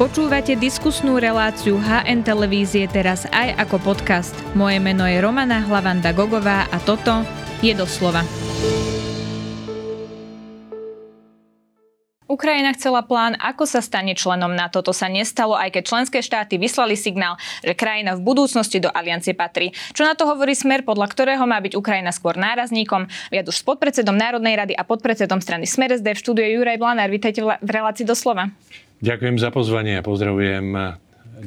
[0.00, 4.32] Počúvate diskusnú reláciu HN Televízie teraz aj ako podcast.
[4.56, 7.20] Moje meno je Romana Hlavanda Gogová a toto
[7.60, 8.24] je doslova.
[12.24, 14.80] Ukrajina chcela plán, ako sa stane členom NATO.
[14.80, 19.36] To sa nestalo, aj keď členské štáty vyslali signál, že krajina v budúcnosti do aliancie
[19.36, 19.76] patrí.
[19.92, 23.04] Čo na to hovorí smer, podľa ktorého má byť Ukrajina skôr nárazníkom?
[23.28, 27.12] Viac už s podpredsedom Národnej rady a podpredsedom strany Smer SD v štúdiu Juraj Blanár.
[27.12, 28.48] Vítajte v relácii doslova.
[29.00, 30.76] Ďakujem za pozvanie a pozdravujem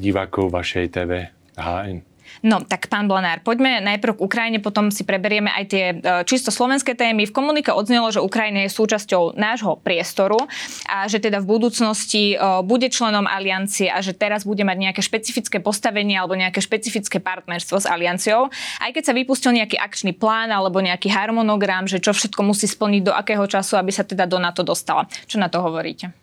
[0.02, 2.02] divákov vašej TV HN.
[2.42, 6.50] No, tak pán Blanár, poďme najprv k Ukrajine, potom si preberieme aj tie e, čisto
[6.50, 7.30] slovenské témy.
[7.30, 10.42] V komunike odznelo, že Ukrajina je súčasťou nášho priestoru
[10.90, 15.02] a že teda v budúcnosti e, bude členom aliancie a že teraz bude mať nejaké
[15.06, 18.50] špecifické postavenie alebo nejaké špecifické partnerstvo s alianciou.
[18.82, 23.02] Aj keď sa vypustil nejaký akčný plán alebo nejaký harmonogram, že čo všetko musí splniť
[23.06, 25.06] do akého času, aby sa teda do NATO dostala.
[25.30, 26.23] Čo na to hovoríte?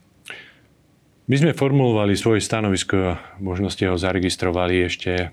[1.30, 5.26] My sme formulovali svoje stanovisko, možno ste ho zaregistrovali ešte e,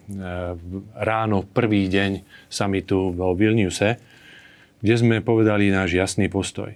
[0.94, 2.22] ráno, prvý deň
[2.54, 3.98] samitu vo Vilniuse,
[4.78, 6.70] kde sme povedali náš jasný postoj.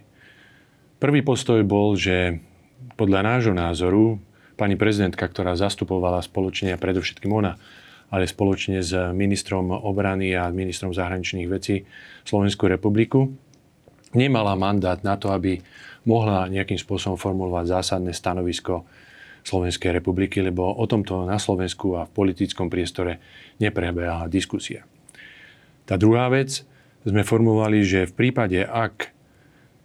[0.98, 2.42] Prvý postoj bol, že
[2.98, 4.18] podľa nášho názoru
[4.58, 7.62] pani prezidentka, ktorá zastupovala spoločne, a predovšetkým ona,
[8.10, 11.86] ale spoločne s ministrom obrany a ministrom zahraničných vecí
[12.26, 13.30] Slovenskú republiku,
[14.18, 15.62] nemala mandát na to, aby
[16.10, 18.82] mohla nejakým spôsobom formulovať zásadné stanovisko
[19.42, 23.22] Slovenskej republiky, lebo o tomto na Slovensku a v politickom priestore
[23.58, 24.86] neprebiehala diskusia.
[25.86, 26.64] Tá druhá vec,
[27.02, 29.10] sme formovali, že v prípade, ak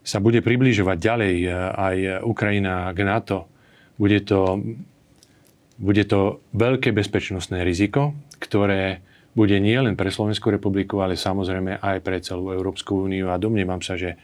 [0.04, 3.48] sa bude približovať ďalej eh, aj Ukrajina k NATO,
[3.96, 4.60] bude to,
[5.80, 9.00] bude to veľké bezpečnostné riziko, ktoré
[9.36, 13.80] bude nie len pre Slovenskú republiku, ale samozrejme aj pre celú Európsku úniu a domnievam
[13.84, 14.16] sa, že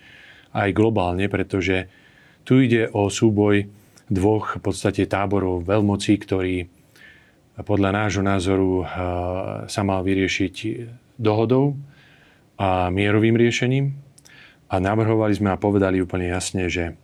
[0.53, 1.88] aj globálne, pretože
[2.44, 3.69] tu ide o súboj
[4.11, 6.67] dvoch v podstate táborov veľmocí, ktorý
[7.61, 8.86] podľa nášho názoru eh,
[9.69, 10.55] sa mal vyriešiť
[11.20, 11.77] dohodou
[12.56, 13.93] a mierovým riešením.
[14.72, 16.97] A navrhovali sme a povedali úplne jasne, že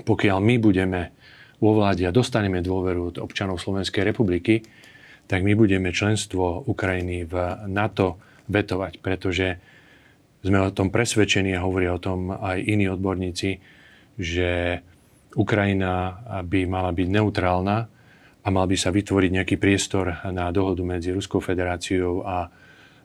[0.00, 1.12] pokiaľ my budeme
[1.60, 4.64] vo vláde a dostaneme dôveru od občanov Slovenskej republiky,
[5.28, 7.34] tak my budeme členstvo Ukrajiny v
[7.68, 8.16] NATO
[8.48, 9.60] vetovať, pretože
[10.40, 13.58] sme o tom presvedčení a hovoria o tom aj iní odborníci,
[14.16, 14.80] že
[15.36, 17.76] Ukrajina by mala byť neutrálna
[18.40, 22.48] a mal by sa vytvoriť nejaký priestor na dohodu medzi Ruskou federáciou a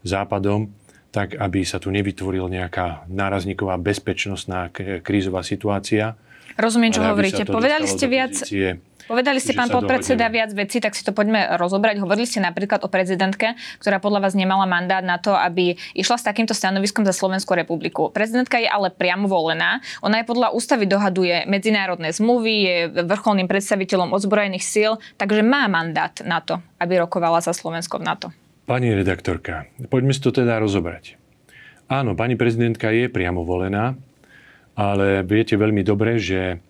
[0.01, 0.71] Západom,
[1.11, 4.71] tak aby sa tu nevytvorila nejaká nárazníková bezpečnostná
[5.03, 6.15] krízová situácia.
[6.55, 7.43] Rozumiem, čo hovoríte.
[7.43, 8.31] Povedali ste viac...
[8.31, 8.79] Pozície,
[9.11, 11.99] Povedali ste, pán podpredseda, viac vecí, tak si to poďme rozobrať.
[11.99, 16.23] Hovorili ste napríklad o prezidentke, ktorá podľa vás nemala mandát na to, aby išla s
[16.23, 18.07] takýmto stanoviskom za Slovenskú republiku.
[18.07, 19.83] Prezidentka je ale priamo volená.
[19.99, 26.15] Ona je podľa ústavy dohaduje medzinárodné zmluvy, je vrcholným predstaviteľom ozbrojených síl, takže má mandát
[26.23, 28.27] na to, aby rokovala za Slovensko v NATO.
[28.63, 31.19] Pani redaktorka, poďme si to teda rozobrať.
[31.91, 33.99] Áno, pani prezidentka je priamo volená,
[34.79, 36.63] ale viete veľmi dobre, že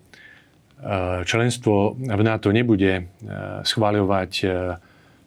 [1.25, 3.05] členstvo v NATO nebude eh,
[3.61, 4.77] schváľovať, eh,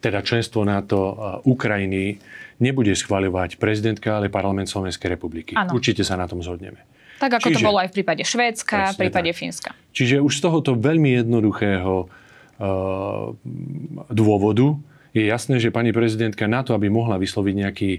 [0.03, 1.17] teda členstvo NATO
[1.49, 2.21] Ukrajiny
[2.61, 5.57] nebude schváľovať prezidentka, ale parlament Slovenskej republiky.
[5.57, 5.73] Ano.
[5.73, 6.85] Určite sa na tom zhodneme.
[7.17, 9.39] Tak ako Čiže, to bolo aj v prípade Švédska, v prípade tak.
[9.41, 9.71] Fínska.
[9.97, 13.33] Čiže už z tohoto veľmi jednoduchého uh,
[14.13, 14.77] dôvodu
[15.17, 17.91] je jasné, že pani prezidentka na to, aby mohla vysloviť nejaký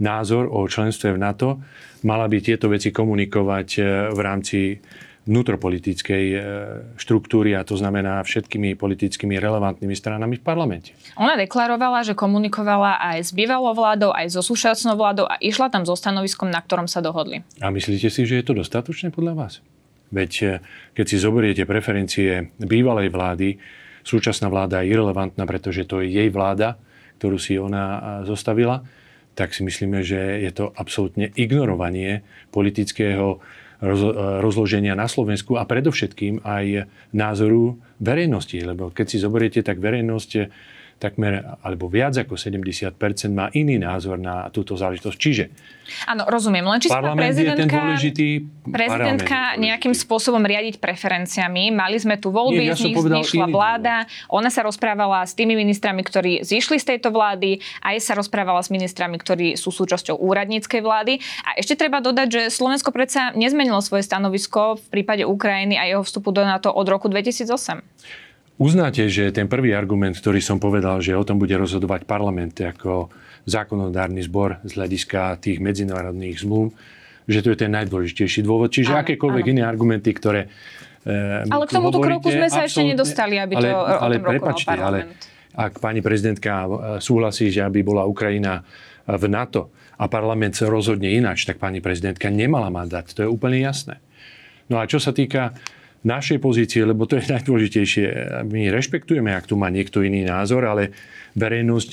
[0.00, 1.60] názor o členstve v NATO,
[2.08, 3.68] mala by tieto veci komunikovať
[4.16, 4.80] v rámci
[5.28, 6.38] vnútropolitickej e,
[6.96, 10.96] štruktúry a to znamená všetkými politickými relevantnými stranami v parlamente.
[11.20, 15.84] Ona deklarovala, že komunikovala aj s bývalou vládou, aj so súčasnou vládou a išla tam
[15.84, 17.44] so stanoviskom, na ktorom sa dohodli.
[17.60, 19.52] A myslíte si, že je to dostatočné podľa vás?
[20.08, 20.46] Veď e,
[20.96, 23.60] keď si zoberiete preferencie bývalej vlády,
[24.00, 26.80] súčasná vláda je irrelevantná, pretože to je jej vláda,
[27.20, 28.80] ktorú si ona zostavila,
[29.36, 33.38] tak si myslíme, že je to absolútne ignorovanie politického
[34.44, 36.86] rozloženia na Slovensku a predovšetkým aj
[37.16, 38.60] názoru verejnosti.
[38.60, 40.30] Lebo keď si zoberiete, tak verejnosť
[41.00, 42.92] takmer, alebo viac ako 70%
[43.32, 45.16] má iný názor na túto záležitosť.
[45.16, 45.44] Čiže
[46.06, 46.62] Áno, rozumiem.
[46.62, 51.74] Len či sa prezidentka, dôležitý prezidentka nejakým spôsobom riadiť preferenciami.
[51.74, 54.06] Mali sme tu voľby, Nie, ja z nich zišla vláda.
[54.30, 57.58] Ona sa rozprávala s tými ministrami, ktorí zišli z tejto vlády.
[57.82, 61.18] Aj sa rozprávala s ministrami, ktorí sú súčasťou úradníckej vlády.
[61.42, 66.02] A ešte treba dodať, že Slovensko predsa nezmenilo svoje stanovisko v prípade Ukrajiny a jeho
[66.06, 68.29] vstupu do NATO od roku 2008.
[68.60, 73.08] Uznáte, že ten prvý argument, ktorý som povedal, že o tom bude rozhodovať parlament ako
[73.48, 76.76] zákonodárny zbor z hľadiska tých medzinárodných zmluv,
[77.24, 78.68] že to je ten najdôležitejší dôvod.
[78.68, 79.52] Čiže áno, akékoľvek áno.
[79.56, 80.52] iné argumenty, ktoré
[81.08, 84.24] e, ale k tomuto kroku sme sa ešte nedostali, aby ale, to ale, o tom
[84.28, 84.98] prepačte, ale
[85.56, 86.68] ak pani prezidentka
[87.00, 88.60] súhlasí, že aby bola Ukrajina
[89.08, 93.08] v NATO a parlament sa rozhodne ináč, tak pani prezidentka nemala mandát.
[93.08, 94.04] To je úplne jasné.
[94.68, 95.56] No a čo sa týka
[96.00, 98.06] našej pozície, lebo to je najdôležitejšie.
[98.48, 100.92] My rešpektujeme, ak tu má niekto iný názor, ale
[101.36, 101.90] verejnosť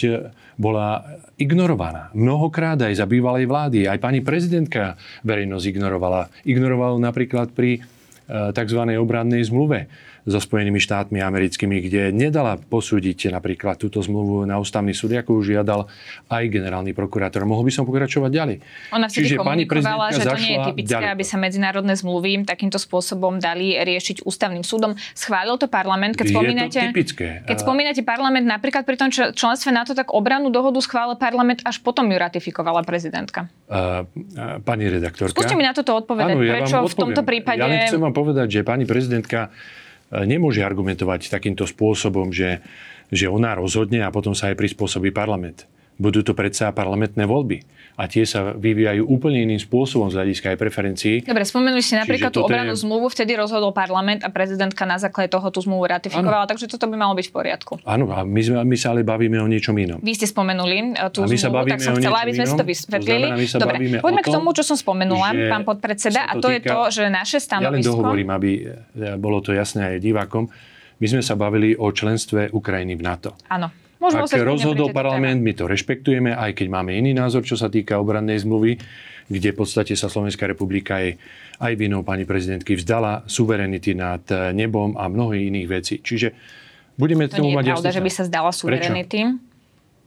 [0.57, 2.09] bola ignorovaná.
[2.17, 3.85] Mnohokrát aj za bývalej vlády.
[3.85, 6.33] Aj pani prezidentka verejnosť ignorovala.
[6.47, 8.81] Ignorovala napríklad pri eh, tzv.
[8.97, 9.91] obrannej zmluve
[10.27, 15.55] so Spojenými štátmi americkými, kde nedala posúdiť napríklad túto zmluvu na ústavný súd, ako už
[15.55, 15.87] žiadal
[16.27, 17.47] aj generálny prokurátor.
[17.47, 18.57] Mohol by som pokračovať ďalej.
[18.91, 21.13] Ona vtedy Čiže komunikovala, že to nie je typické, ďaleko.
[21.15, 24.99] aby sa medzinárodné zmluvy takýmto spôsobom dali riešiť ústavným súdom.
[25.15, 27.27] Schválil to parlament, keď spomínate, je typické.
[27.47, 32.03] Keď spomínate parlament, napríklad pri tom členstve NATO, tak obranú dohodu schválil parlament, až potom
[32.11, 33.47] ju ratifikovala prezidentka.
[33.71, 34.03] Uh,
[34.67, 35.31] pani redaktorka.
[35.31, 36.35] Skúste mi na toto odpovedať.
[36.35, 37.63] Áno, ja Prečo v tomto prípade...
[37.63, 39.55] Ja len chcem vám povedať, že pani prezidentka
[40.11, 42.63] nemôže argumentovať takýmto spôsobom, že,
[43.11, 45.67] že ona rozhodne a potom sa aj prispôsobí parlament.
[45.97, 47.65] Budú to predsa parlamentné voľby
[47.97, 51.15] a tie sa vyvíjajú úplne iným spôsobom z hľadiska aj preferencií.
[51.25, 52.85] Dobre, spomenuli ste napríklad tú obranú je...
[52.85, 56.49] zmluvu, vtedy rozhodol parlament a prezidentka na základe toho tú zmluvu ratifikovala, ano.
[56.53, 57.73] takže toto by malo byť v poriadku.
[57.89, 59.97] Áno, a my, sme, my sa ale bavíme o niečom inom.
[60.05, 62.45] Vy ste spomenuli e, tú a my zmluvu, sa bavíme tak som chcela, aby sme
[62.45, 63.27] si to vysvetlili.
[63.33, 66.61] To znamená, Dobre, poďme tom, k tomu, čo som spomenula, pán podpredseda, a to je
[66.61, 67.73] to, že naše stanovisko...
[67.73, 68.49] Ja len dohovorím, aby
[68.93, 70.45] e, bolo to jasné aj divákom.
[71.01, 73.33] My sme sa bavili o členstve Ukrajiny v NATO.
[73.49, 73.86] Áno.
[73.97, 77.97] Môžeme Ak rozhodol parlament, my to rešpektujeme, aj keď máme iný názor, čo sa týka
[77.97, 78.77] obrannej zmluvy,
[79.27, 81.19] kde v podstate sa Slovenská republika je
[81.59, 85.95] aj vinou pani prezidentky vzdala suverenity nad eh, nebom a mnohých iných vecí.
[85.99, 86.31] Čiže
[86.95, 89.19] budeme to tomu mať pravda, že by sa zdala suverenity.
[89.27, 89.45] Prečo?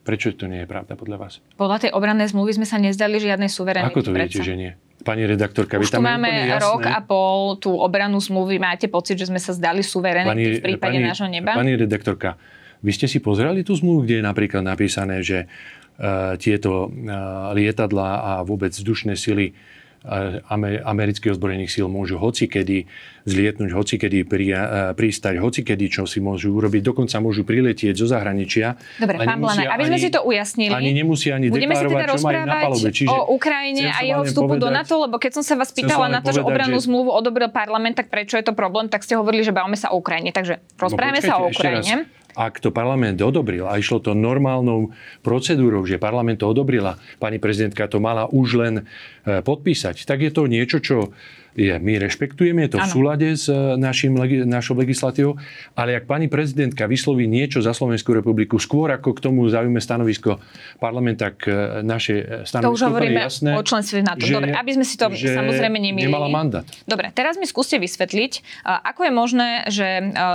[0.00, 1.32] Prečo to nie je pravda podľa vás?
[1.60, 3.92] Podľa tej obrannej zmluvy sme sa nezdali žiadnej suverenity.
[3.92, 4.72] Ako to viete, že nie?
[5.00, 6.28] Pani redaktorka, Už vy tam máme
[6.60, 8.60] rok a pol tú obranu zmluvy.
[8.60, 11.56] Máte pocit, že sme sa zdali suverenity pani, v prípade pani, nášho neba?
[11.56, 12.36] Pani redaktorka,
[12.80, 18.10] vy ste si pozreli tú zmluvu, kde je napríklad napísané, že uh, tieto uh, lietadla
[18.24, 20.40] a vôbec vzdušné sily uh,
[20.88, 22.88] amerických ozbrojených síl môžu hocikedy
[23.28, 24.60] zlietnúť, hocikedy pri, uh,
[24.96, 26.80] pristať, hocikedy, čo si môžu urobiť.
[26.80, 28.80] Dokonca môžu priletieť zo zahraničia.
[28.96, 30.72] Dobre, pán Blané, aby sme ani, si to ujasnili.
[30.72, 32.16] Ani nemusia ani Budeme si teda
[32.64, 32.88] palube.
[32.96, 36.08] Čiže o Ukrajine a jeho vstupu povedať, do NATO, lebo keď som sa vás pýtala
[36.08, 36.88] na to, povedať, že obranú že...
[36.88, 40.00] zmluvu odobril parlament, tak prečo je to problém, tak ste hovorili, že bavíme sa o
[40.00, 40.32] Ukrajine.
[40.32, 44.92] Takže rozprávame no, sa o Ukrajine ak to parlament odobril a išlo to normálnou
[45.24, 50.30] procedúrou, že parlament to odobrila, pani prezidentka to mala už len e, podpísať, tak je
[50.30, 51.10] to niečo, čo
[51.54, 52.86] je, my rešpektujeme, je to ano.
[52.86, 54.14] v súlade s e, našim,
[54.46, 55.36] našou legislatívou,
[55.74, 60.38] ale ak pani prezidentka vysloví niečo za Slovenskú republiku skôr, ako k tomu zaujíme stanovisko
[60.78, 64.22] parlament, tak e, naše stanovisko to už hovoríme jasné, o členstve NATO.
[64.22, 66.08] Že, Dobre, aby sme si to samozrejme nemýlili.
[66.08, 66.66] Nemala mandát.
[66.86, 69.86] Dobre, teraz mi skúste vysvetliť, ako je možné, že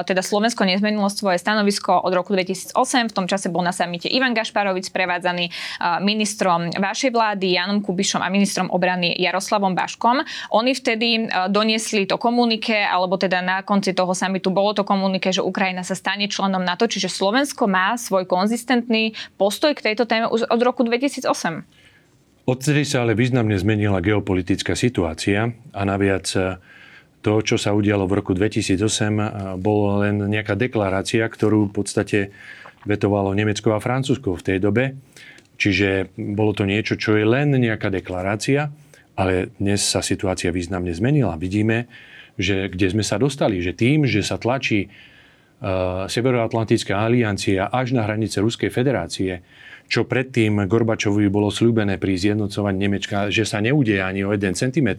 [0.05, 2.75] teda Slovensko nezmenilo svoje stanovisko od roku 2008.
[3.11, 5.49] V tom čase bol na samite Ivan Gašparovic prevádzaný
[6.03, 10.25] ministrom vašej vlády Janom Kubišom a ministrom obrany Jaroslavom Baškom.
[10.51, 14.81] Oni vtedy vtedy e, doniesli to komunike, alebo teda na konci toho samitu bolo to
[14.81, 20.09] komunike, že Ukrajina sa stane členom NATO, čiže Slovensko má svoj konzistentný postoj k tejto
[20.09, 21.29] téme už od roku 2008.
[22.45, 26.57] Odtedy sa ale významne zmenila geopolitická situácia a naviac e,
[27.21, 29.27] to, čo sa udialo v roku 2008, e,
[29.61, 32.19] bolo len nejaká deklarácia, ktorú v podstate
[32.85, 34.93] vetovalo Nemecko a Francúzsko v tej dobe.
[35.55, 38.69] Čiže bolo to niečo, čo je len nejaká deklarácia
[39.15, 41.39] ale dnes sa situácia významne zmenila.
[41.39, 41.87] Vidíme,
[42.35, 48.03] že kde sme sa dostali, že tým, že sa tlačí uh, Severoatlantická aliancia až na
[48.03, 49.39] hranice Ruskej federácie,
[49.87, 54.89] čo predtým Gorbačovi bolo slúbené pri zjednocovaní Nemecka, že sa neudeje ani o 1 cm,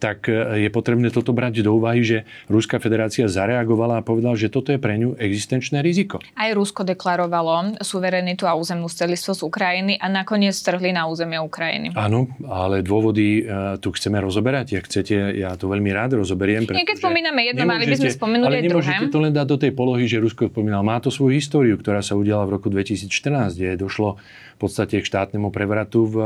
[0.00, 4.48] tak e, je potrebné toto brať do úvahy, že Ruská federácia zareagovala a povedala, že
[4.48, 6.24] toto je pre ňu existenčné riziko.
[6.34, 11.92] Aj Rusko deklarovalo suverenitu a územnú celistvosť Ukrajiny a nakoniec strhli na územie Ukrajiny.
[11.98, 14.80] Áno, ale dôvody uh, tu chceme rozoberať.
[14.80, 16.64] Ak chcete, ja to veľmi rád rozoberiem.
[16.64, 20.06] Keď spomíname jedno, mali by sme spomenúť ale nemôžete to len dať do tej polohy,
[20.06, 20.86] že Rusko spomínal.
[20.86, 24.16] Má to svoju históriu, ktorá sa udiala v roku 2014, kde došlo
[24.56, 26.16] v podstate k štátnemu prevratu v,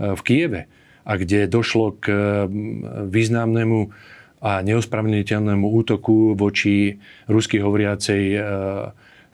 [0.00, 0.66] v Kieve
[1.06, 2.06] a kde došlo k
[3.06, 3.78] významnému
[4.42, 8.38] a neospravedlniteľnému útoku voči rusky hovoriacej e,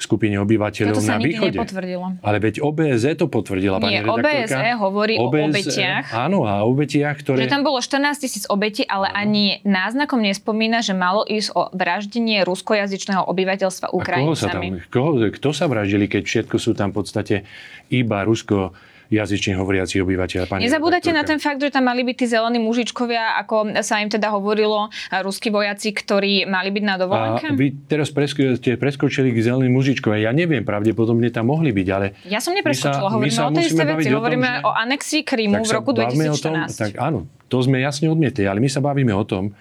[0.02, 1.58] skupine obyvateľov to sa na východe.
[1.58, 2.06] nepotvrdilo.
[2.22, 4.58] Ale veď OBZ to potvrdila, Nie, pani redaktorka.
[4.58, 6.06] OBSE hovorí OBSE, o obetiach.
[6.10, 7.46] Áno, a obetiach, ktoré...
[7.46, 9.22] Že tam bolo 14 tisíc obetí, ale áno.
[9.22, 14.26] ani náznakom nespomína, že malo ísť o vraždenie ruskojazyčného obyvateľstva Ukrajincami.
[14.26, 17.36] A koho sa tam, koho, kto sa vraždili, keď všetko sú tam v podstate
[17.90, 18.74] iba rusko
[19.12, 20.48] jazyčne hovoriaci obyvateľ.
[20.48, 24.08] Pani Nezabúdate na ten fakt, že tam mali byť tí zelení mužičkovia, ako sa im
[24.08, 27.52] teda hovorilo, ruskí vojaci, ktorí mali byť na dovolenke?
[27.52, 30.26] A vy teraz presko- ste preskočili k zeleným mužičkovia.
[30.26, 32.16] Ja neviem, pravdepodobne tam mohli byť, ale...
[32.24, 34.08] Ja som nepreskočila, hovoríme o tej isté veci.
[34.08, 34.66] Hovoríme o, že...
[34.66, 36.40] o anexii Krímu v roku 2014.
[36.40, 39.52] Tom, tak áno, to sme jasne odmietli, ale my sa bavíme o tom,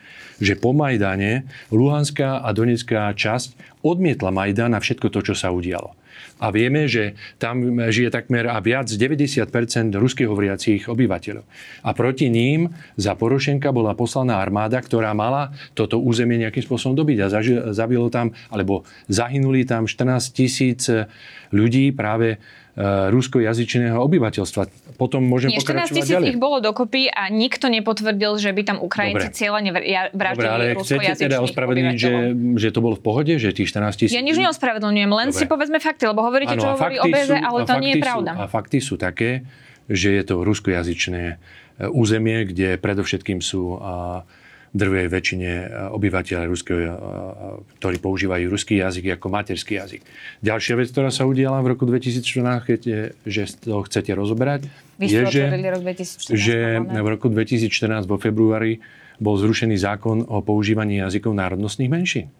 [0.41, 5.93] že po Majdane Luhanská a Donetská časť odmietla Majdan a všetko to, čo sa udialo.
[6.41, 9.45] A vieme, že tam žije takmer a viac 90%
[9.93, 11.45] ruských hovoriacich obyvateľov.
[11.85, 17.17] A proti ním za Porošenka bola poslaná armáda, ktorá mala toto územie nejakým spôsobom dobiť.
[17.21, 17.27] A
[17.71, 20.89] zabilo tam, alebo zahynuli tam 14 tisíc
[21.53, 24.95] ľudí práve E, ruskojazyčného obyvateľstva.
[24.95, 26.27] Potom môžem Nie, pokračovať 14 tisíc ďalej.
[26.31, 29.75] ich bolo dokopy a nikto nepotvrdil, že by tam Ukrajinci cieľene
[30.15, 32.13] vraždili Dobre, ale chcete teda ospravedlniť, že,
[32.55, 34.15] že to bolo v pohode, že tých 14 tisíc...
[34.15, 35.39] Ja nič neospravedlňujem, len Dobre.
[35.43, 38.31] si povedzme fakty, lebo hovoríte, ano, čo hovorí OBZ, ale to nie je pravda.
[38.31, 39.43] Sú, a fakty sú také,
[39.91, 41.35] že je to ruskojazyčné e,
[41.91, 43.75] územie, kde predovšetkým sú
[44.71, 46.95] drvej väčšine e, obyvateľov ruského, e, e,
[47.79, 50.01] ktorí používajú ruský jazyk ako materský jazyk.
[50.39, 55.11] Ďalšia vec, ktorá sa udiala v roku 2014, keď je, že to chcete rozoberať, Vy
[55.11, 58.79] je, že, rok 2014, že v roku 2014 vo februári
[59.19, 62.31] bol zrušený zákon o používaní jazykov národnostných menšín.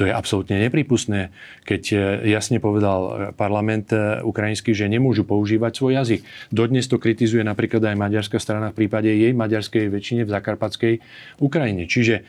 [0.00, 1.28] To je absolútne nepripustné,
[1.68, 1.96] keď e,
[2.32, 6.20] jasne povedal e, parlament e, ukrajinský, že nemôžu používať svoj jazyk.
[6.48, 10.94] Dodnes to kritizuje napríklad aj maďarská strana v prípade jej maďarskej väčšine v zakarpatskej
[11.44, 11.84] Ukrajine.
[11.84, 12.24] Čiže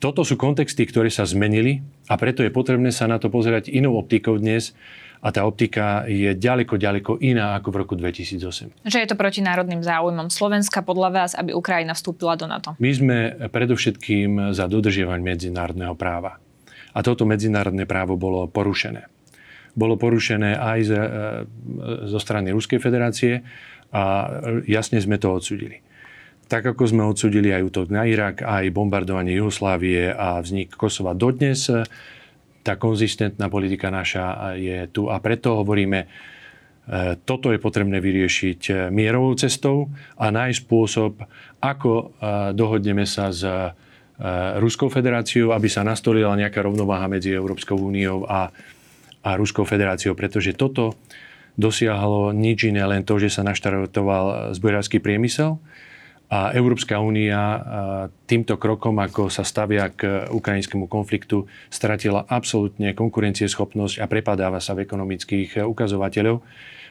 [0.00, 4.00] toto sú kontexty, ktoré sa zmenili a preto je potrebné sa na to pozerať inou
[4.00, 4.72] optikou dnes
[5.20, 8.84] a tá optika je ďaleko, ďaleko iná ako v roku 2008.
[8.84, 12.76] Že je to proti národným záujmom Slovenska podľa vás, aby Ukrajina vstúpila do NATO?
[12.76, 13.16] My sme
[13.48, 16.45] predovšetkým za dodržiavanie medzinárodného práva.
[16.96, 19.04] A toto medzinárodné právo bolo porušené.
[19.76, 21.04] Bolo porušené aj z, e,
[22.08, 23.44] zo strany Ruskej federácie
[23.92, 24.32] a
[24.64, 25.84] jasne sme to odsudili.
[26.48, 31.68] Tak ako sme odsudili aj útok na Irak, aj bombardovanie Jugoslávie a vznik Kosova dodnes,
[32.64, 36.06] tá konzistentná politika naša je tu a preto hovoríme, e,
[37.28, 41.20] toto je potrebné vyriešiť e, mierovou cestou a nájsť spôsob,
[41.60, 42.16] ako
[42.56, 43.44] dohodneme sa s
[44.56, 48.48] Ruskou federáciou, aby sa nastolila nejaká rovnováha medzi Európskou úniou a,
[49.20, 50.96] a Ruskou federáciou, pretože toto
[51.56, 55.60] dosiahlo nič iné, len to, že sa naštartoval zbojárský priemysel
[56.26, 57.60] a Európska únia eh,
[58.26, 64.82] týmto krokom, ako sa stavia k ukrajinskému konfliktu, stratila absolútne konkurencieschopnosť a prepadáva sa v
[64.88, 66.42] ekonomických ukazovateľov.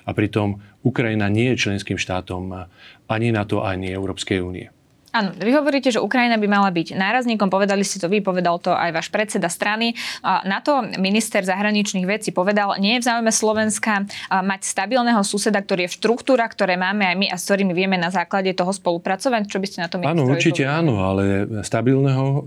[0.06, 2.70] A pritom Ukrajina nie je členským štátom
[3.10, 4.75] ani NATO, ani Európskej únie.
[5.16, 8.76] Áno, vy hovoríte, že Ukrajina by mala byť nárazníkom, povedali ste to vy, povedal to
[8.76, 9.96] aj váš predseda strany.
[10.24, 15.88] Na to minister zahraničných vecí povedal, nie je v záujme Slovenska mať stabilného suseda, ktorý
[15.88, 19.48] je v štruktúrach, ktoré máme aj my a s ktorými vieme na základe toho spolupracovať.
[19.48, 20.84] Čo by ste na to Áno, určite povedali?
[20.84, 21.24] áno, ale
[21.64, 22.42] stabilného, e,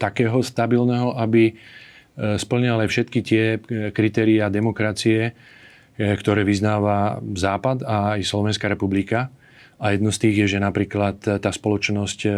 [0.00, 1.54] takého stabilného, aby e,
[2.40, 5.36] splňal aj všetky tie e, kritériá demokracie,
[6.00, 9.28] ktoré vyznáva Západ a aj Slovenská republika
[9.80, 12.32] a jedno z tých je, že napríklad tá spoločnosť e,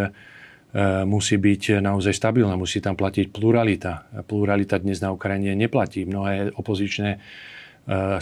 [1.02, 4.06] musí byť naozaj stabilná, musí tam platiť pluralita.
[4.30, 6.06] Pluralita dnes na Ukrajine neplatí.
[6.06, 7.18] Mnohé opozičné e,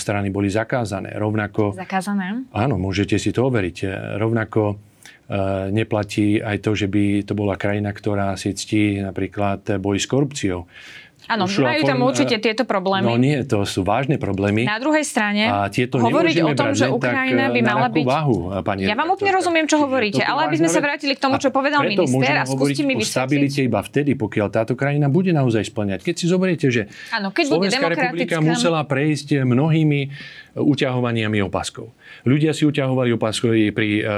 [0.01, 1.13] strany boli zakázané.
[1.21, 1.77] Rovnako...
[1.77, 2.49] Zakázané?
[2.57, 3.77] Áno, môžete si to overiť.
[3.85, 4.91] E, rovnako
[5.71, 10.67] neplatí aj to, že by to bola krajina, ktorá si ctí napríklad boj s korupciou.
[11.31, 13.07] Áno, majú tam určite tieto problémy.
[13.07, 14.67] No nie, to sú vážne problémy.
[14.67, 18.05] Na druhej strane, a tieto hovoriť o tom, že Ukrajina by mala byť...
[18.05, 21.39] Váhu, pani ja vám úplne rozumiem, čo hovoríte, ale aby sme sa vrátili k tomu,
[21.39, 23.15] čo povedal minister a skúste mi vysvetliť.
[23.15, 26.03] stabilite iba vtedy, pokiaľ táto krajina bude naozaj splňať.
[26.03, 30.11] Keď si zoberiete, že Áno, keď Slovenská republika musela prejsť mnohými
[30.55, 31.95] uťahovaniami opaskov.
[32.27, 34.09] Ľudia si uťahovali opasky pri uh,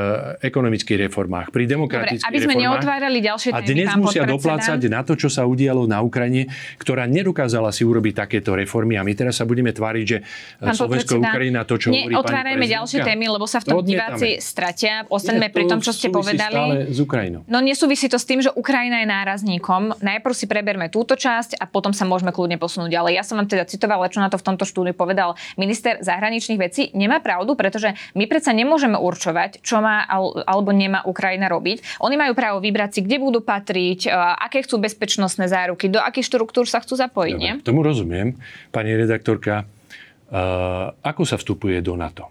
[0.41, 2.73] ekonomických reformách, pri demokratických Dobre, aby sme reformách.
[2.77, 6.49] neotvárali ďalšie témy, A dnes musia doplácať na to, čo sa udialo na Ukrajine,
[6.81, 11.21] ktorá nedokázala si urobiť takéto reformy a my teraz sa budeme tváriť, že e, Slovensko
[11.21, 14.17] Ukrajina to, čo hovorí pani ďalšie témy, lebo sa v tom Odmietame.
[14.17, 15.05] diváci stratia.
[15.07, 16.53] Ostaňme pri tom, čo ste povedali.
[16.53, 17.45] Stále s Ukrajinou.
[17.47, 20.01] No nesúvisí to s tým, že Ukrajina je nárazníkom.
[20.01, 23.13] Najprv si preberme túto časť a potom sa môžeme kľudne posunúť ďalej.
[23.21, 26.95] Ja som vám teda citovala, čo na to v tomto štúdiu povedal minister zahraničných vecí.
[26.95, 30.07] Nemá pravdu, pretože my predsa nemôžeme určovať, čo má
[30.47, 31.99] alebo nemá Ukrajina robiť.
[31.99, 34.07] Oni majú právo vybrať si, kde budú patriť,
[34.39, 37.35] aké chcú bezpečnostné záruky, do akých štruktúr sa chcú zapojiť.
[37.35, 37.53] Dobre, nie?
[37.67, 38.39] Tomu rozumiem.
[38.71, 42.31] Pani redaktorka, uh, ako sa vstupuje do NATO?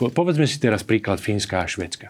[0.00, 2.08] Po, povedzme si teraz príklad Fínska a Švedska.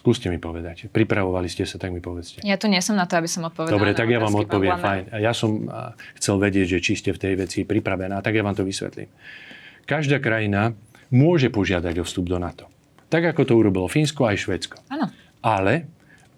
[0.00, 0.88] Skúste mi povedať.
[0.88, 2.40] Pripravovali ste sa, tak mi povedzte.
[2.40, 3.76] Ja tu nie som na to, aby som odpovedala.
[3.76, 4.80] Dobre, tak ja vám odpoviem.
[4.80, 5.04] Fajn.
[5.20, 5.68] Ja som
[6.16, 9.12] chcel vedieť, že či ste v tej veci pripravená, tak ja vám to vysvetlím.
[9.84, 10.72] Každá krajina
[11.12, 12.64] môže požiadať o vstup do NATO.
[13.12, 14.80] Tak ako to urobilo Fínsko aj Švedsko.
[14.88, 15.12] Áno.
[15.44, 15.84] Ale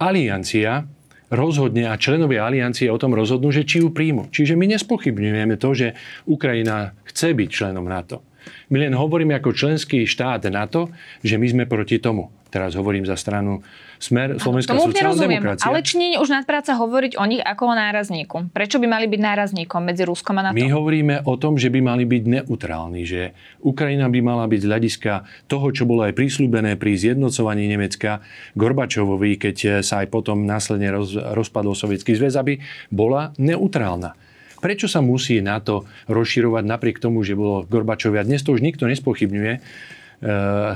[0.02, 0.82] aliancia
[1.30, 4.26] rozhodne a členovia aliancie o tom rozhodnú, že či ju príjmu.
[4.34, 5.94] Čiže my nespochybňujeme to, že
[6.26, 8.26] Ukrajina chce byť členom NATO.
[8.74, 10.90] My len hovoríme ako členský štát NATO,
[11.22, 12.34] že my sme proti tomu.
[12.52, 13.64] Teraz hovorím za stranu
[13.96, 15.64] Smer, Slovenská sociálna demokracia.
[15.64, 18.52] Ale či nie je už nadpráca hovoriť o nich ako o nárazníku?
[18.52, 20.60] Prečo by mali byť nárazníkom medzi Ruskom a NATO?
[20.60, 23.32] My hovoríme o tom, že by mali byť neutrálni, že
[23.64, 25.12] Ukrajina by mala byť z hľadiska
[25.48, 28.20] toho, čo bolo aj prísľubené pri zjednocovaní Nemecka
[28.52, 32.60] Gorbačovovi, keď sa aj potom následne roz, rozpadol Sovietský zväz, aby
[32.92, 34.12] bola neutrálna.
[34.60, 38.28] Prečo sa musí NATO rozširovať napriek tomu, že bolo Gorbačovia?
[38.28, 39.58] Dnes to už nikto nespochybňuje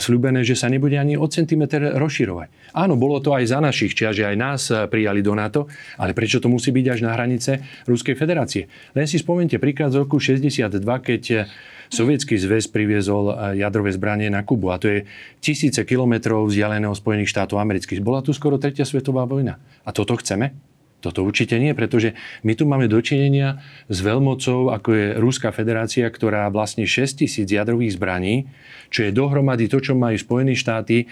[0.03, 2.75] slúbené, že sa nebude ani o centimetr rozširovať.
[2.75, 5.71] Áno, bolo to aj za našich čias, že aj nás e, prijali do NATO,
[6.03, 8.67] ale prečo to musí byť až na hranice Ruskej federácie?
[8.99, 11.37] Len si spomente príklad z roku 62, keď e,
[11.87, 14.99] Sovietský zväz priviezol jadrové zbranie na Kubu a to je
[15.39, 18.03] tisíce kilometrov vzdialeného Spojených štátov amerických.
[18.03, 19.63] Bola tu skoro tretia svetová vojna.
[19.87, 20.76] A toto chceme?
[21.07, 26.51] Toto určite nie, pretože my tu máme dočinenia s veľmocou, ako je Ruská federácia, ktorá
[26.51, 28.51] vlastní 6 tisíc jadrových zbraní,
[28.91, 31.07] čo je dohromady to, čo majú Spojené štáty,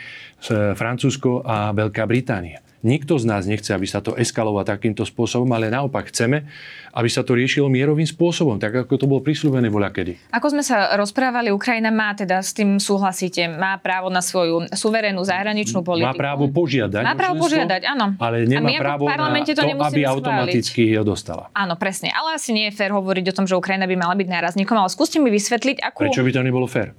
[0.51, 2.59] Francúzsko a Veľká Británia.
[2.85, 6.45] Nikto z nás nechce, aby sa to eskalovalo takýmto spôsobom, ale naopak chceme,
[6.93, 10.13] aby sa to riešilo mierovým spôsobom, tak ako to bolo prislúbené voľa kedy.
[10.37, 15.25] Ako sme sa rozprávali, Ukrajina má teda s tým súhlasíte, má právo na svoju suverénnu
[15.25, 16.13] zahraničnú politiku.
[16.13, 17.03] Má právo požiadať.
[17.09, 18.21] Má právo požiadať, áno.
[18.21, 21.49] Ale nemá právo na to, to aby automaticky ho dostala.
[21.57, 22.13] Áno, presne.
[22.13, 24.93] Ale asi nie je fér hovoriť o tom, že Ukrajina by mala byť nárazníkom, ale
[24.93, 26.05] skúste mi vysvetliť, ako...
[26.05, 26.93] Prečo by to nebolo fér?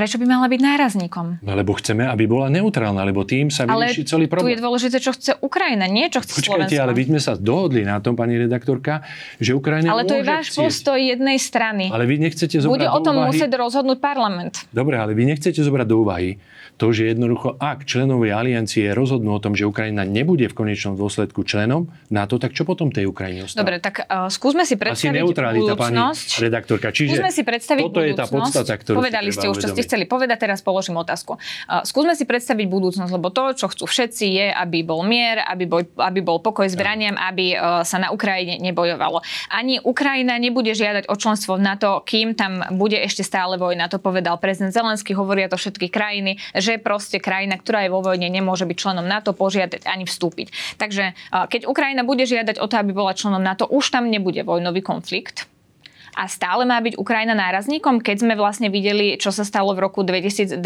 [0.00, 1.44] Prečo by mala byť nárazníkom?
[1.44, 4.56] No, lebo chceme, aby bola neutrálna, lebo tým sa vyrieši celý problém.
[4.56, 6.80] Ale tu je dôležité, čo chce Ukrajina, nie čo chce Počkajte, Slovensko.
[6.80, 9.04] ale my sme sa dohodli na tom, pani redaktorka,
[9.36, 10.64] že Ukrajina Ale to je váš chcieť.
[10.64, 11.92] postoj jednej strany.
[11.92, 13.28] Ale vy nechcete zobrať Bude o tom do úvahy...
[13.28, 14.64] musieť rozhodnúť parlament.
[14.72, 16.40] Dobre, ale vy nechcete zobrať do úvahy
[16.80, 21.44] to, že jednoducho, ak členovia aliancie rozhodnú o tom, že Ukrajina nebude v konečnom dôsledku
[21.44, 23.68] členom NATO, tak čo potom tej Ukrajine ostáva?
[23.68, 26.28] Dobre, tak uh, skúsme si predstaviť Asi neutralita, pani budúcnosť.
[26.40, 26.88] redaktorka.
[26.88, 30.08] Čiže skúsme si predstaviť toto je tá podstata, ktorú Povedali ste už, čo ste chceli
[30.08, 31.36] povedať, teraz položím otázku.
[31.68, 35.68] Uh, skúsme si predstaviť budúcnosť, lebo to, čo chcú všetci, je, aby bol mier, aby
[35.68, 39.20] bol, aby bol pokoj s braniam, aby uh, sa na Ukrajine nebojovalo.
[39.52, 43.92] Ani Ukrajina nebude žiadať o členstvo v NATO, kým tam bude ešte stále vojna.
[43.92, 48.04] To povedal prezident Zelenský, hovoria to všetky krajiny, že proste krajina krajina, ktorá je vo
[48.04, 50.76] vojne, nemôže byť členom NATO, požiadať ani vstúpiť.
[50.76, 54.84] Takže keď Ukrajina bude žiadať o to, aby bola členom NATO, už tam nebude vojnový
[54.84, 55.48] konflikt
[56.10, 60.02] a stále má byť Ukrajina nárazníkom, keď sme vlastne videli, čo sa stalo v roku
[60.02, 60.58] 2022,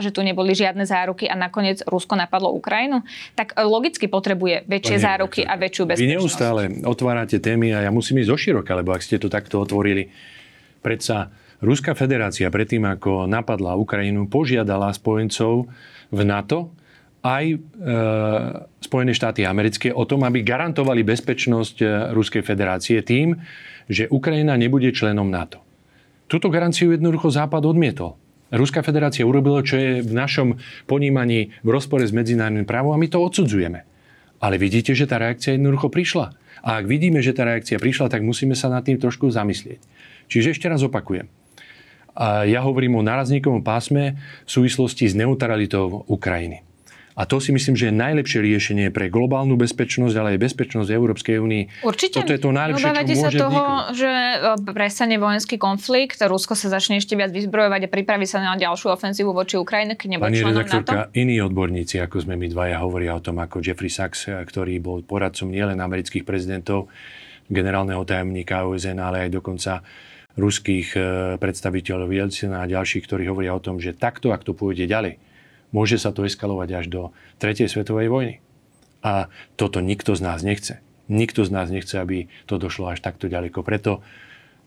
[0.00, 3.04] že tu neboli žiadne záruky a nakoniec Rusko napadlo Ukrajinu,
[3.36, 6.08] tak logicky potrebuje väčšie Pane, záruky a väčšiu bezpečnosť.
[6.08, 9.60] Vy neustále otvárate témy a ja musím ísť zo široka, lebo ak ste to takto
[9.60, 10.08] otvorili,
[10.80, 15.66] predsa Ruská federácia predtým, ako napadla Ukrajinu, požiadala spojencov
[16.14, 16.70] v NATO
[17.18, 17.56] aj e,
[18.78, 23.34] Spojené štáty americké o tom, aby garantovali bezpečnosť e, Ruskej federácie tým,
[23.90, 25.58] že Ukrajina nebude členom NATO.
[26.30, 28.14] Túto garanciu jednoducho Západ odmietol.
[28.48, 30.56] Ruská federácia urobila, čo je v našom
[30.88, 33.84] ponímaní v rozpore s medzinárodným právom a my to odsudzujeme.
[34.38, 36.32] Ale vidíte, že tá reakcia jednoducho prišla.
[36.62, 39.82] A ak vidíme, že tá reakcia prišla, tak musíme sa nad tým trošku zamyslieť.
[40.30, 41.28] Čiže ešte raz opakujem.
[42.18, 46.66] A ja hovorím o nárazníkovom pásme v súvislosti s neutralitou Ukrajiny.
[47.18, 51.42] A to si myslím, že je najlepšie riešenie pre globálnu bezpečnosť, ale aj bezpečnosť Európskej
[51.42, 51.82] únii.
[51.82, 52.22] Určite.
[52.22, 53.98] Toto je to najlepšie, čo môže sa toho, vzniknúť.
[53.98, 58.54] že e, prestane vojenský konflikt, Rusko sa začne ešte viac vyzbrojovať a pripraví sa na
[58.54, 61.18] ďalšiu ofenzívu voči Ukrajine, keď nebude Pani redaktorka, NATO?
[61.18, 65.50] iní odborníci, ako sme my dvaja, hovoria o tom, ako Jeffrey Sachs, ktorý bol poradcom
[65.50, 66.86] nielen amerických prezidentov,
[67.50, 69.82] generálneho tajomníka OSN, ale aj dokonca
[70.38, 70.98] ruských e,
[71.36, 75.18] predstaviteľov Jelcina a ďalších, ktorí hovoria o tom, že takto, ak to pôjde ďalej,
[75.74, 77.02] môže sa to eskalovať až do
[77.42, 78.34] tretej svetovej vojny.
[79.02, 80.78] A toto nikto z nás nechce.
[81.10, 83.66] Nikto z nás nechce, aby to došlo až takto ďaleko.
[83.66, 84.00] Preto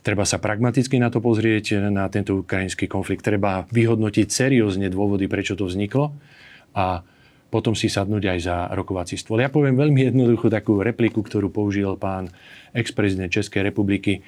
[0.03, 3.23] treba sa pragmaticky na to pozrieť, na tento ukrajinský konflikt.
[3.23, 6.11] Treba vyhodnotiť seriózne dôvody, prečo to vzniklo
[6.75, 7.05] a
[7.51, 9.43] potom si sadnúť aj za rokovací stôl.
[9.43, 12.31] Ja poviem veľmi jednoduchú takú repliku, ktorú použil pán
[12.71, 14.23] ex-prezident Českej republiky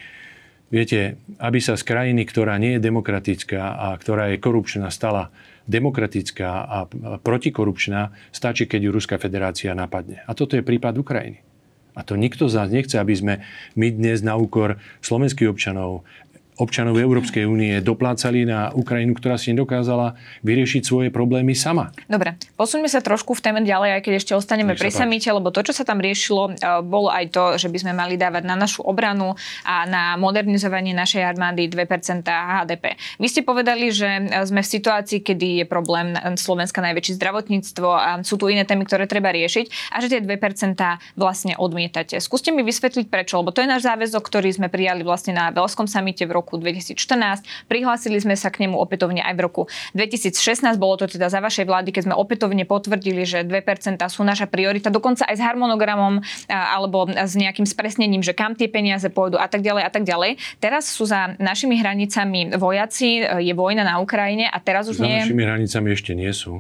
[0.73, 5.29] Viete, aby sa z krajiny, ktorá nie je demokratická a ktorá je korupčná, stala
[5.69, 6.77] demokratická a
[7.21, 10.25] protikorupčná, stačí, keď ju Ruská federácia napadne.
[10.25, 11.45] A toto je prípad Ukrajiny.
[11.93, 13.33] A to nikto z nás nechce, aby sme
[13.77, 16.09] my dnes na úkor slovenských občanov,
[16.57, 20.13] občanov Európskej únie doplácali na Ukrajinu, ktorá si nedokázala
[20.45, 21.89] vyriešiť svoje problémy sama.
[22.05, 25.65] Dobre, posuňme sa trošku v téme ďalej, aj keď ešte ostaneme pri samite, lebo to,
[25.65, 28.83] čo sa tam riešilo, e, bolo aj to, že by sme mali dávať na našu
[28.83, 29.33] obranu
[29.65, 32.99] a na modernizovanie našej armády 2% HDP.
[33.17, 38.09] Vy ste povedali, že e, sme v situácii, kedy je problém Slovenska najväčšie zdravotníctvo a
[38.21, 42.19] sú tu iné témy, ktoré treba riešiť a že tie 2% vlastne odmietate.
[42.19, 45.87] Skúste mi vysvetliť prečo, lebo to je náš záväzok, ktorý sme prijali vlastne na Belskom
[45.87, 47.71] samite v roku roku 2014.
[47.71, 49.61] Prihlásili sme sa k nemu opätovne aj v roku
[49.95, 50.75] 2016.
[50.75, 54.91] Bolo to teda za vašej vlády, keď sme opätovne potvrdili, že 2% sú naša priorita,
[54.91, 56.19] dokonca aj s harmonogramom
[56.51, 60.35] alebo s nejakým spresnením, že kam tie peniaze pôjdu a tak ďalej a tak ďalej.
[60.59, 65.23] Teraz sú za našimi hranicami vojaci, je vojna na Ukrajine a teraz už za nie...
[65.23, 66.59] Za našimi hranicami ešte nie sú.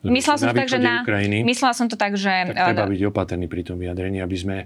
[0.00, 2.32] Myslela som, to tak, že na, Ukrajiny, myslela som to tak, že...
[2.56, 4.56] Tak treba byť opatrný pri tom vyjadrení, aby sme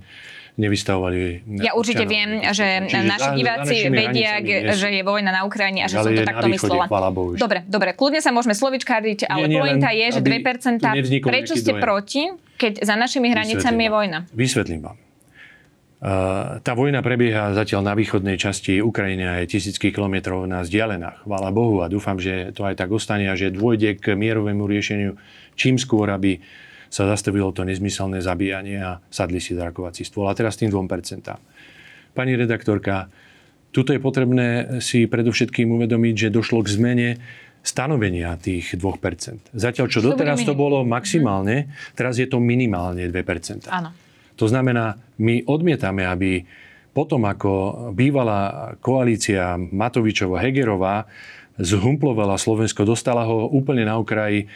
[0.55, 4.39] nevystavovali Ja určite viem, že Čiže naši diváci vedia,
[4.71, 6.87] že je vojna na Ukrajine a že som to takto myslela.
[7.35, 10.79] Dobre, dobre, kľudne sa môžeme slovičkáriť, ale nie, pointa je, že 2%,
[11.27, 14.19] prečo ste proti, keď za našimi hranicami je vojna?
[14.31, 14.99] Vysvetlím vám.
[16.61, 21.25] Tá vojna prebieha zatiaľ na východnej časti Ukrajiny a je tisícky kilometrov na vzdialená.
[21.25, 25.17] Chvála Bohu a dúfam, že to aj tak ostane a že dôjde k mierovému riešeniu
[25.57, 26.45] čím skôr, aby
[26.95, 30.31] sa zastavilo to nezmyselné zabíjanie a sadli si za rakovací stôl.
[30.31, 30.87] A teraz tým 2%.
[32.15, 33.11] Pani redaktorka,
[33.75, 37.09] tuto je potrebné si predovšetkým uvedomiť, že došlo k zmene
[37.67, 39.51] stanovenia tých 2%.
[39.51, 43.67] Zatiaľ, čo doteraz to bolo maximálne, teraz je to minimálne 2%.
[43.75, 43.91] Áno.
[44.39, 46.47] To znamená, my odmietame, aby
[46.95, 47.51] potom, ako
[47.91, 51.11] bývalá koalícia Matovičovo-Hegerová
[51.59, 54.47] zhumplovala Slovensko, dostala ho úplne na okraji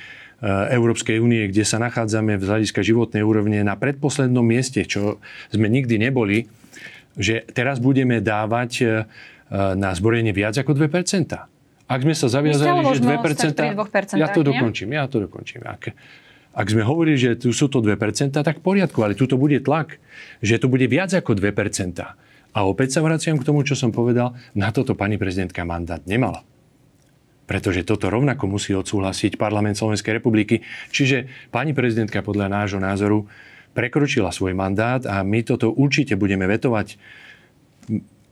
[0.47, 5.19] Európskej únie, kde sa nachádzame v hľadiska životnej úrovne na predposlednom mieste, čo
[5.51, 6.47] sme nikdy neboli,
[7.19, 8.89] že teraz budeme dávať eh,
[9.75, 11.35] na zborenie viac ako 2%.
[11.89, 15.65] Ak sme sa zaviazali, že 2%, 2% ja to dokončím, ja to dokončím.
[15.65, 15.91] Ak,
[16.55, 17.97] ak sme hovorili, že tu sú to 2%,
[18.31, 19.99] tak v poriadku, ale tu to bude tlak,
[20.45, 21.51] že to bude viac ako 2%.
[22.53, 26.45] A opäť sa vraciam k tomu, čo som povedal, na toto pani prezidentka mandát nemala
[27.49, 30.61] pretože toto rovnako musí odsúhlasiť parlament Slovenskej republiky.
[30.93, 33.25] Čiže pani prezidentka podľa nášho názoru
[33.73, 37.01] prekročila svoj mandát a my toto určite budeme vetovať.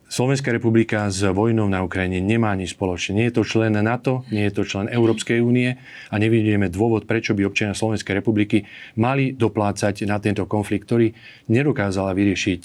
[0.06, 3.18] Slovenská republika s vojnou na Ukrajine nemá nič spoločné.
[3.18, 7.34] Nie je to člen NATO, nie je to člen Európskej únie a nevidíme dôvod, prečo
[7.34, 8.62] by občania Slovenskej republiky
[8.94, 11.10] mali doplácať na tento konflikt, ktorý
[11.50, 12.62] nedokázala vyriešiť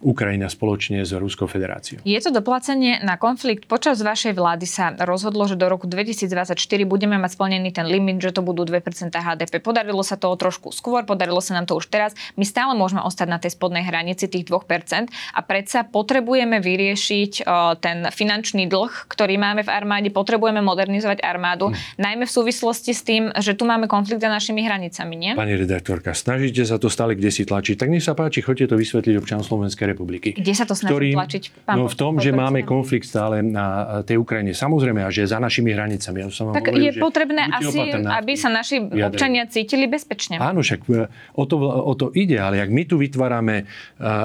[0.00, 2.00] Ukrajina spoločne s Ruskou federáciou.
[2.08, 3.68] Je to doplácanie na konflikt.
[3.68, 6.56] Počas vašej vlády sa rozhodlo, že do roku 2024
[6.88, 8.80] budeme mať splnený ten limit, že to budú 2%
[9.12, 9.60] HDP.
[9.60, 12.16] Podarilo sa to trošku skôr, podarilo sa nám to už teraz.
[12.40, 17.44] My stále môžeme ostať na tej spodnej hranici tých 2% a predsa potrebujeme vyriešiť
[17.84, 22.00] ten finančný dlh, ktorý máme v armáde, potrebujeme modernizovať armádu, hm.
[22.00, 25.32] najmä v súvislosti s tým, že tu máme konflikt za našimi hranicami, nie?
[25.36, 28.80] Pani redaktorka, snažíte sa to stále kde si tlačiť, tak nech sa páči, choďte to
[28.80, 30.32] vysvetliť občanom Slovenskej republiky.
[30.32, 31.42] Kde sa to snaží ktorým, tlačiť?
[31.66, 34.54] Pán no v tom, že máme konflikt stále na tej Ukrajine.
[34.54, 36.22] Samozrejme, a že za našimi hranicami.
[36.22, 39.10] Ja som tak hovoril, je potrebné asi, aby sa naši vyjadrení.
[39.10, 40.38] občania cítili bezpečne.
[40.38, 43.64] Áno, však e, o to, o to ide, ale ak my tu vytvárame e,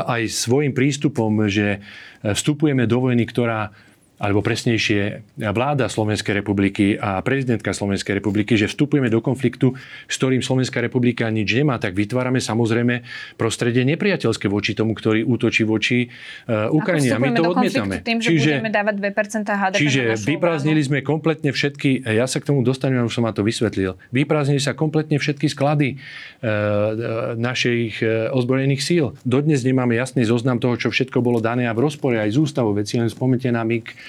[0.05, 1.81] aj svojim prístupom, že
[2.21, 3.69] vstupujeme do vojny, ktorá
[4.15, 9.75] alebo presnejšie vláda Slovenskej republiky a prezidentka Slovenskej republiky, že vstupujeme do konfliktu,
[10.07, 13.03] s ktorým Slovenská republika nič nemá, tak vytvárame samozrejme
[13.35, 16.07] prostredie nepriateľské voči tomu, ktorý útočí voči
[16.47, 17.11] uh, Ukrajine.
[17.11, 17.99] A my to odmietame.
[17.99, 22.47] Tým, že čiže, budeme dávať 2% HDP Čiže vyprázdnili sme kompletne všetky, ja sa k
[22.47, 25.99] tomu dostanem, už som ma to vysvetlil, vyprázdnili sa kompletne všetky sklady
[26.39, 27.99] uh, našich
[28.31, 29.11] ozbrojených síl.
[29.27, 32.71] Dodnes nemáme jasný zoznam toho, čo všetko bolo dané a v rozpore aj z ústavou.
[32.71, 34.04] Veci len spomente na MIG 19,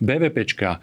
[0.00, 0.80] BVPčka, e,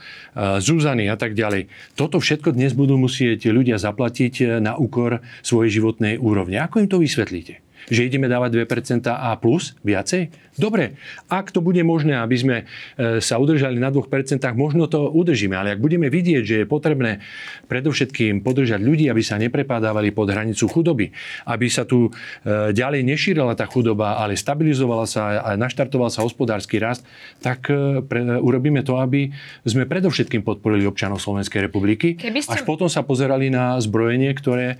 [0.61, 1.67] Zuzany a tak ďalej.
[1.97, 6.61] Toto všetko dnes budú musieť ľudia zaplatiť e, na úkor svojej životnej úrovne.
[6.61, 7.64] Ako im to vysvetlíte?
[7.89, 10.45] Že ideme dávať 2% a plus viacej?
[10.55, 10.95] Dobre,
[11.27, 15.75] ak to bude možné, aby sme e, sa udržali na 2%, možno to udržíme, ale
[15.75, 17.19] ak budeme vidieť, že je potrebné
[17.67, 21.11] predovšetkým podržať ľudí, aby sa neprepadávali pod hranicu chudoby,
[21.43, 26.79] aby sa tu e, ďalej nešírila tá chudoba, ale stabilizovala sa a naštartoval sa hospodársky
[26.79, 27.03] rast,
[27.43, 29.35] tak e, pre, urobíme to, aby
[29.67, 32.15] sme predovšetkým podporili občanov Slovenskej republiky.
[32.15, 32.47] Ste...
[32.47, 34.79] Až potom sa pozerali na zbrojenie, ktoré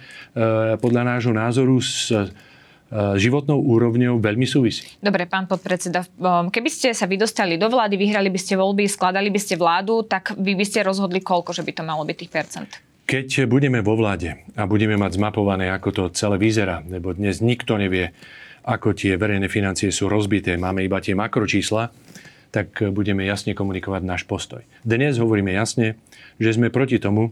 [0.79, 2.11] podľa nášho názoru s
[2.93, 4.85] životnou úrovňou veľmi súvisí.
[5.01, 6.05] Dobre, pán podpredseda,
[6.53, 10.05] keby ste sa vy dostali do vlády, vyhrali by ste voľby, skladali by ste vládu,
[10.05, 12.69] tak vy by ste rozhodli koľko, že by to malo byť tých percent?
[13.05, 17.77] Keď budeme vo vláde a budeme mať zmapované, ako to celé vyzerá, lebo dnes nikto
[17.77, 18.13] nevie,
[18.65, 21.93] ako tie verejné financie sú rozbité, máme iba tie makročísla,
[22.49, 24.65] tak budeme jasne komunikovať náš postoj.
[24.81, 26.01] Dnes hovoríme jasne,
[26.41, 27.29] že sme proti tomu,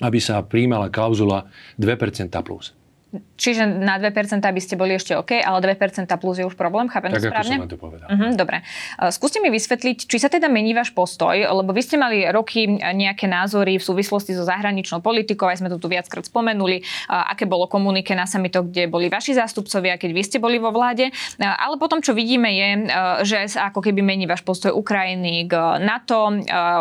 [0.00, 1.48] aby sa príjmala klauzula
[1.80, 2.76] 2% plus.
[3.10, 7.10] Čiže na 2% by ste boli ešte OK, ale 2% plus je už problém, chápem
[7.10, 7.56] tak, to správne?
[7.56, 8.06] Tak, ako som to povedal.
[8.06, 8.62] Uh-huh, dobre.
[9.00, 12.70] Uh, skúste mi vysvetliť, či sa teda mení váš postoj, lebo vy ste mali roky
[12.78, 17.50] nejaké názory v súvislosti so zahraničnou politikou, aj sme to tu viackrát spomenuli, uh, aké
[17.50, 21.10] bolo komunike na samito, kde boli vaši zástupcovia, keď vy ste boli vo vláde.
[21.10, 22.68] Uh, ale potom, čo vidíme, je,
[23.26, 26.30] že sa ako keby mení váš postoj Ukrajiny k NATO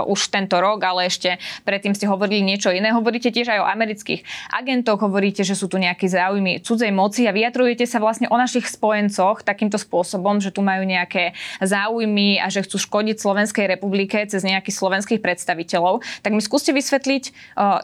[0.05, 2.91] už tento rok, ale ešte predtým ste hovorili niečo iné.
[2.91, 7.31] Hovoríte tiež aj o amerických agentoch, hovoríte, že sú tu nejakí záujmy cudzej moci a
[7.31, 11.31] vyjadrujete sa vlastne o našich spojencoch takýmto spôsobom, že tu majú nejaké
[11.63, 16.03] záujmy a že chcú škodiť Slovenskej republike cez nejakých slovenských predstaviteľov.
[16.19, 17.23] Tak mi skúste vysvetliť,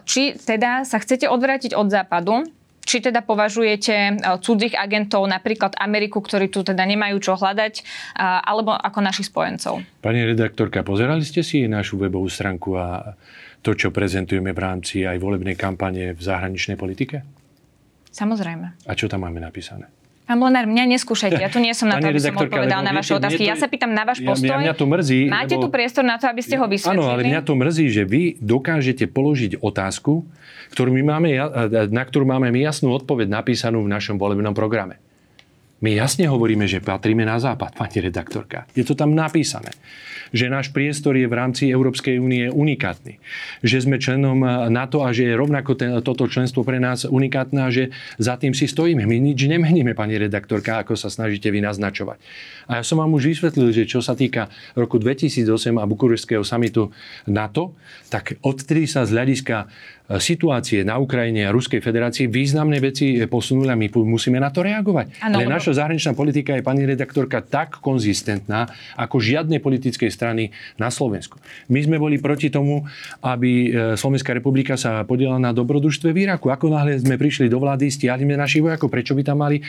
[0.03, 2.43] či teda sa chcete odvrátiť od západu,
[2.85, 7.81] či teda považujete cudzích agentov, napríklad Ameriku, ktorí tu teda nemajú čo hľadať,
[8.21, 9.81] alebo ako našich spojencov?
[10.05, 13.17] Pani redaktorka, pozerali ste si našu webovú stránku a
[13.65, 17.25] to, čo prezentujeme v rámci aj volebnej kampane v zahraničnej politike?
[18.15, 18.87] Samozrejme.
[18.87, 19.91] A čo tam máme napísané?
[20.25, 21.37] Pán Mlenár, mňa neskúšajte.
[21.37, 23.45] Ja tu nie som na to, aby som odpovedal na vaše otázky.
[23.45, 24.57] To, ja sa pýtam na váš postoj.
[24.57, 25.29] Ja, mňa to mrzí.
[25.29, 25.67] Máte lebo...
[25.67, 26.97] tu priestor na to, aby ste ho vysvetlili?
[26.97, 30.25] Áno, ale mňa to mrzí, že vy dokážete položiť otázku,
[30.73, 31.29] ktorú my máme,
[31.93, 34.97] na ktorú máme my jasnú odpoveď napísanú v našom volebnom programe.
[35.83, 38.63] My jasne hovoríme, že patríme na západ, pani redaktorka.
[38.71, 39.75] Je to tam napísané
[40.35, 43.23] že náš priestor je v rámci Európskej únie unikátny.
[43.63, 47.69] Že sme členom NATO a že je rovnako ten, toto členstvo pre nás unikátne a
[47.69, 49.07] že za tým si stojíme.
[49.07, 52.17] My nič nemeníme, pani redaktorka, ako sa snažíte vy naznačovať.
[52.67, 56.89] A ja som vám už vysvetlil, že čo sa týka roku 2008 a bukurešského samitu
[57.29, 57.77] NATO,
[58.09, 59.71] tak odtedy sa z hľadiska
[60.21, 65.17] situácie na Ukrajine a Ruskej federácii významné veci posunuli a my musíme na to reagovať.
[65.25, 70.93] Ano, Ale naša zahraničná politika je, pani redaktorka, tak konzistentná ako žiadnej politickej strany na
[70.93, 71.41] Slovensku.
[71.73, 72.85] My sme boli proti tomu,
[73.25, 76.53] aby e, Slovenská republika sa podielala na dobrodružstve v Iraku.
[76.53, 78.93] Ako náhle sme prišli do vlády, stiahli sme našich vojakov.
[78.93, 79.63] Prečo by tam mali e,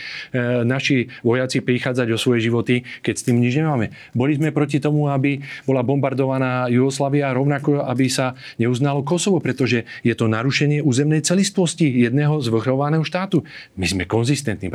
[0.69, 3.89] naši vojaci prichádzať o svoje životy, keď s tým nič nemáme?
[4.13, 10.13] Boli sme proti tomu, aby bola bombardovaná Jugoslavia, rovnako aby sa neuznalo Kosovo, pretože je
[10.13, 13.47] to to narušenie územnej celistvosti jedného zvrchovaného štátu.
[13.79, 14.67] My sme konzistentní,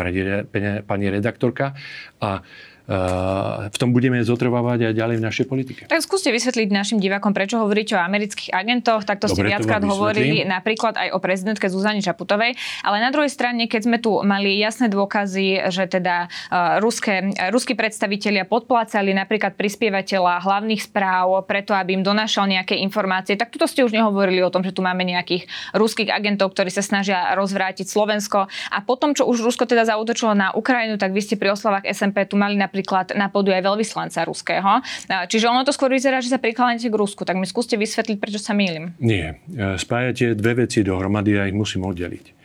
[0.88, 1.76] pani redaktorka,
[2.24, 2.40] a
[2.90, 5.82] v tom budeme zotrvávať aj ďalej v našej politike.
[5.88, 9.08] Tak skúste vysvetliť našim divákom, prečo hovoríte o amerických agentoch.
[9.08, 12.58] Takto ste viackrát hovorili napríklad aj o prezidentke Zuzane Čaputovej.
[12.84, 17.78] Ale na druhej strane, keď sme tu mali jasné dôkazy, že teda uh, ruské, ruskí
[17.78, 23.86] predstavitelia podplácali napríklad prispievateľa hlavných správ preto, aby im donášal nejaké informácie, tak tuto ste
[23.88, 28.52] už nehovorili o tom, že tu máme nejakých ruských agentov, ktorí sa snažia rozvrátiť Slovensko.
[28.74, 32.28] A potom, čo už Rusko teda zautočilo na Ukrajinu, tak vy ste pri oslavách SMP
[32.28, 34.80] tu mali napríklad napríklad na podu aj veľvyslanca ruského.
[35.28, 37.28] Čiže ono to skôr vyzerá, že sa prikláňate k Rusku.
[37.28, 38.96] Tak mi skúste vysvetliť, prečo sa mýlim.
[39.04, 39.44] Nie.
[39.52, 42.40] E, spájate dve veci dohromady a ich musím oddeliť.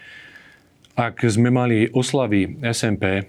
[0.98, 3.24] Ak sme mali oslavy SMP, e,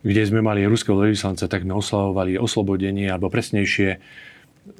[0.00, 4.00] kde sme mali ruského veľvyslanca, tak sme oslavovali oslobodenie, alebo presnejšie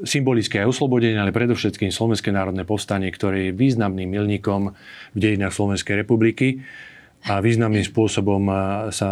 [0.08, 4.72] symbolické oslobodenie, ale predovšetkým Slovenské národné povstanie, ktoré je významným milníkom
[5.12, 6.64] v dejinách Slovenskej republiky
[7.28, 8.54] a významným spôsobom e,
[8.96, 9.10] sa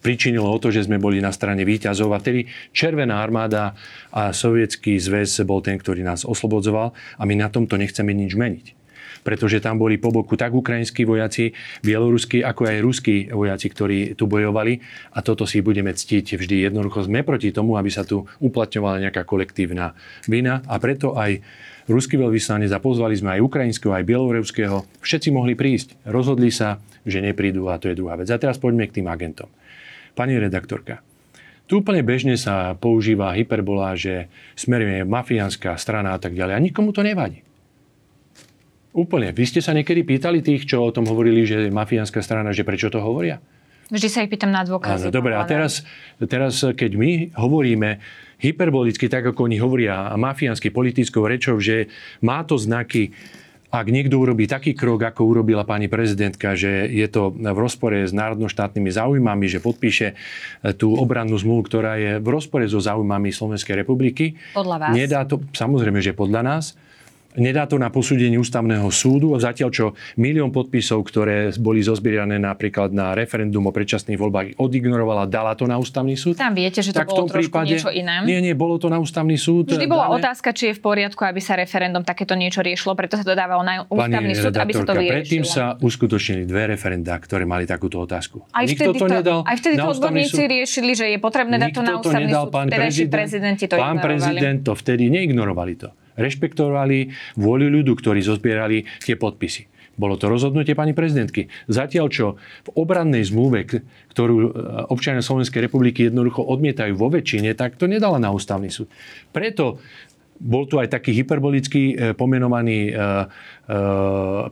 [0.00, 3.76] pričinilo o to, že sme boli na strane výťazov a tedy Červená armáda
[4.10, 8.80] a Sovietský zväz bol ten, ktorý nás oslobodzoval a my na tomto nechceme nič meniť
[9.20, 11.52] pretože tam boli po boku tak ukrajinskí vojaci,
[11.84, 14.80] bieloruskí, ako aj ruskí vojaci, ktorí tu bojovali
[15.12, 16.72] a toto si budeme ctiť vždy.
[16.72, 19.92] Jednoducho sme proti tomu, aby sa tu uplatňovala nejaká kolektívna
[20.24, 21.44] vina a preto aj
[21.90, 24.86] ruský veľvyslanec a pozvali sme aj ukrajinského, aj bieloruského.
[25.02, 25.98] Všetci mohli prísť.
[26.06, 28.28] Rozhodli sa, že neprídu a to je druhá vec.
[28.28, 29.48] A teraz poďme k tým agentom.
[30.14, 31.00] Pani redaktorka,
[31.70, 34.26] tu úplne bežne sa používa hyperbola, že
[34.58, 36.58] smerujeme mafiánska strana a tak ďalej.
[36.58, 37.46] A nikomu to nevadí.
[38.90, 39.30] Úplne.
[39.30, 42.66] Vy ste sa niekedy pýtali tých, čo o tom hovorili, že je mafiánska strana, že
[42.66, 43.38] prečo to hovoria?
[43.86, 45.14] Vždy sa ich pýtam na dôkazy.
[45.14, 45.86] dobre, a teraz,
[46.26, 48.02] teraz, keď my hovoríme
[48.42, 51.86] hyperbolicky, tak ako oni hovoria mafiánsky politickou rečou, že
[52.18, 53.14] má to znaky
[53.70, 58.10] ak niekto urobí taký krok, ako urobila pani prezidentka, že je to v rozpore s
[58.10, 60.14] národnoštátnymi záujmami, že podpíše e,
[60.74, 64.34] tú obrannú zmluvu, ktorá je v rozpore so záujmami Slovenskej republiky.
[64.58, 64.92] Podľa vás?
[64.98, 66.64] Nedá to, samozrejme, že podľa nás.
[67.38, 69.86] Nedá to na posúdenie ústavného súdu, zatiaľ čo
[70.18, 75.78] milión podpisov, ktoré boli zozbierané napríklad na referendum o predčasných voľbách, odignorovala, dala to na
[75.78, 76.34] ústavný súd.
[76.34, 78.26] Tam viete, že to tak bolo trošku prípade, niečo iné.
[78.26, 79.70] Nie, nie, bolo to na ústavný súd.
[79.70, 80.26] Vždy bola dané.
[80.26, 83.62] otázka, či je v poriadku, aby sa referendum takéto niečo riešilo, preto sa to dávalo
[83.62, 85.22] na ústavný súd, aby sa to vyriešilo.
[85.22, 88.42] Predtým sa uskutočnili dve referenda, ktoré mali takúto otázku.
[88.50, 90.50] Aj Nikto vtedy to, nedal aj vtedy to odborníci súd.
[90.50, 92.54] riešili, že je potrebné dať to na ústavný to nedal, súd.
[92.58, 98.86] Pán prezident, prezidenti to pán prezident to vtedy neignorovali to rešpektovali vôľu ľudu, ktorí zozbierali
[99.02, 99.70] tie podpisy.
[100.00, 101.52] Bolo to rozhodnutie pani prezidentky.
[101.68, 102.26] Zatiaľ, čo
[102.64, 103.68] v obrannej zmluve,
[104.08, 104.48] ktorú e,
[104.88, 108.88] občania Slovenskej republiky jednoducho odmietajú vo väčšine, tak to nedala na ústavný súd.
[109.28, 109.76] Preto
[110.40, 113.12] bol tu aj taký hyperbolický e, pomenovaný, e,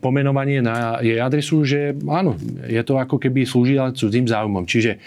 [0.04, 2.36] pomenovanie na jej adresu, že áno,
[2.68, 4.68] je to ako keby slúžila cudzím záujmom.
[4.68, 5.00] Čiže,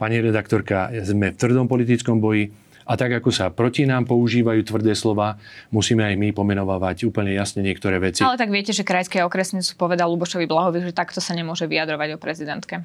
[0.00, 2.48] pani redaktorka, sme v tvrdom politickom boji,
[2.84, 5.40] a tak, ako sa proti nám používajú tvrdé slova,
[5.72, 8.20] musíme aj my pomenovávať úplne jasne niektoré veci.
[8.20, 12.08] Ale tak viete, že krajské okresný súd povedal Lubošovi Blahovi, že takto sa nemôže vyjadrovať
[12.14, 12.84] o prezidentke.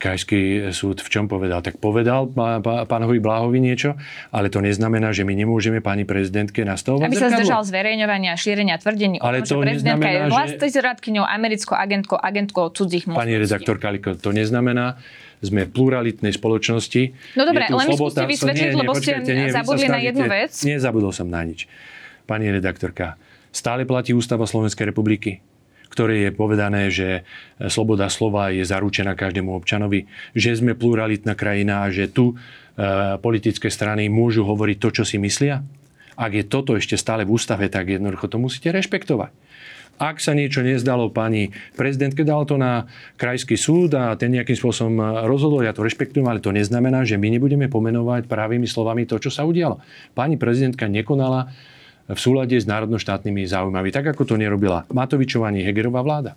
[0.00, 1.60] Krajský súd v čom povedal?
[1.60, 2.24] Tak povedal
[2.88, 4.00] pánovi Bláhovi niečo,
[4.32, 8.80] ale to neznamená, že my nemôžeme pani prezidentke nastavovať Aby sa zdržal zverejňovania a šírenia
[8.80, 13.28] tvrdení ale o tom, to že prezidentka je vlastizradkyňou, americkou agentkou, agentkou cudzích mocností.
[13.28, 14.96] Pani redaktorka, to neznamená,
[15.40, 17.02] sme v pluralitnej spoločnosti.
[17.36, 19.12] No dobre, len mi skúste vysvetliť, lebo ste
[19.52, 20.52] zabudli na jednu vec.
[20.52, 21.64] Nezabudol som na nič.
[22.28, 23.16] Pani redaktorka,
[23.50, 25.42] stále platí Ústava Slovenskej republiky
[25.90, 27.26] ktoré je povedané, že
[27.58, 30.06] sloboda slova je zaručená každému občanovi,
[30.38, 32.34] že sme pluralitná krajina a že tu e,
[33.18, 35.66] politické strany môžu hovoriť to, čo si myslia?
[36.14, 39.34] Ak je toto ešte stále v ústave, tak jednoducho to musíte rešpektovať.
[40.00, 42.88] Ak sa niečo nezdalo pani prezidentke, dal to na
[43.20, 47.28] krajský súd a ten nejakým spôsobom rozhodol, ja to rešpektujem, ale to neznamená, že my
[47.28, 49.84] nebudeme pomenovať právými slovami to, čo sa udialo.
[50.16, 51.52] Pani prezidentka nekonala
[52.08, 56.32] v súlade s národnoštátnymi záujmami, tak ako to nerobila Matovičová ani Hegerová vláda.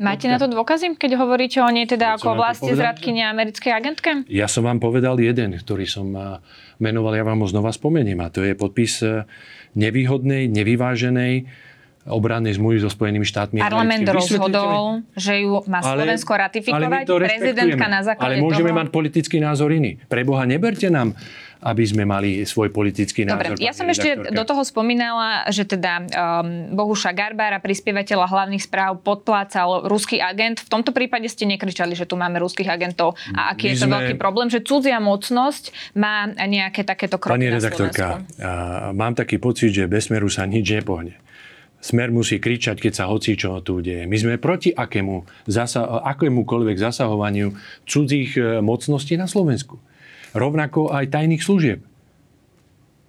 [0.00, 4.10] Máte na to dôkazy, keď hovoríte o nej teda ako vlasti zradkyne americkej agentke?
[4.32, 6.08] Ja som vám povedal jeden, ktorý som
[6.80, 8.16] menoval, ja vám ho znova spomeniem.
[8.24, 9.28] A to je podpis e,
[9.76, 11.44] nevýhodnej, nevyváženej
[12.08, 13.60] obrannej zmluvy so Spojenými štátmi.
[13.60, 17.04] Parlament rozhodol, že ju má Slovensko ale, ratifikovať.
[17.04, 18.78] Ale prezidentka na základe Ale môžeme toho...
[18.80, 20.00] mať politický názor iný.
[20.08, 21.12] Preboha, neberte nám
[21.60, 23.52] aby sme mali svoj politický názor.
[23.52, 29.04] Dobre, ja som ešte do toho spomínala, že teda um, Bohuša Garbára, prispievateľa hlavných správ,
[29.04, 30.64] podplácal ruský agent.
[30.64, 33.86] V tomto prípade ste nekričali, že tu máme ruských agentov a aký My je to
[33.86, 33.92] sme...
[33.92, 38.24] veľký problém, že cudzia mocnosť má nejaké takéto kroky Pani redaktorka,
[38.96, 41.20] mám taký pocit, že bez smeru sa nič nepohne.
[41.80, 44.04] Smer musí kričať, keď sa hoci čo tu deje.
[44.04, 45.80] My sme proti akému, zasa,
[46.12, 47.56] akémukoľvek zasahovaniu
[47.88, 49.80] cudzích e, mocností na Slovensku.
[50.36, 51.80] Rovnako aj tajných služieb.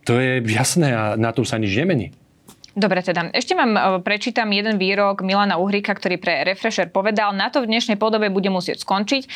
[0.08, 2.16] To je jasné a na to sa nič nemení.
[2.72, 7.52] Dobre, teda ešte vám e, prečítam jeden výrok Milana Uhrika, ktorý pre Refresher povedal, na
[7.52, 9.24] to v dnešnej podobe bude musieť skončiť.
[9.28, 9.30] E,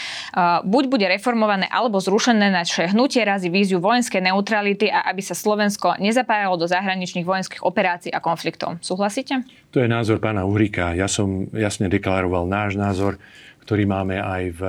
[0.63, 5.99] buď bude reformované alebo zrušené naše hnutie razy víziu vojenskej neutrality a aby sa Slovensko
[5.99, 8.79] nezapájalo do zahraničných vojenských operácií a konfliktov.
[8.79, 9.43] Súhlasíte?
[9.75, 10.95] To je názor pána Uhrika.
[10.95, 13.19] Ja som jasne deklaroval náš názor,
[13.67, 14.61] ktorý máme aj v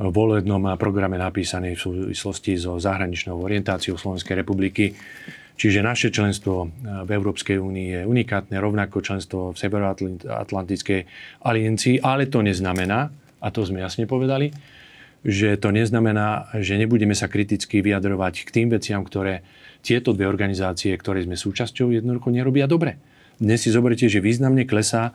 [0.00, 4.92] volebnom programe napísaný v súvislosti so zahraničnou orientáciou Slovenskej republiky.
[5.56, 6.70] Čiže naše členstvo eh,
[7.04, 11.00] v Európskej únii je unikátne, rovnako členstvo v Severoatlantickej
[11.42, 13.08] aliencii, ale to neznamená,
[13.40, 14.52] a to sme jasne povedali,
[15.26, 19.42] že to neznamená, že nebudeme sa kriticky vyjadrovať k tým veciam, ktoré
[19.82, 23.00] tieto dve organizácie, ktoré sme súčasťou, jednoducho nerobia dobre.
[23.36, 25.12] Dnes si zoberte, že významne klesá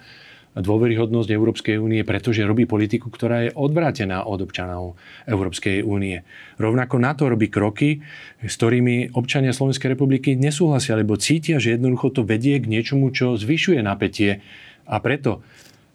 [0.51, 6.27] dôveryhodnosť Európskej únie, pretože robí politiku, ktorá je odvrátená od občanov Európskej únie.
[6.59, 8.03] Rovnako na to robí kroky,
[8.43, 13.39] s ktorými občania Slovenskej republiky nesúhlasia, lebo cítia, že jednoducho to vedie k niečomu, čo
[13.39, 14.43] zvyšuje napätie.
[14.91, 15.39] A preto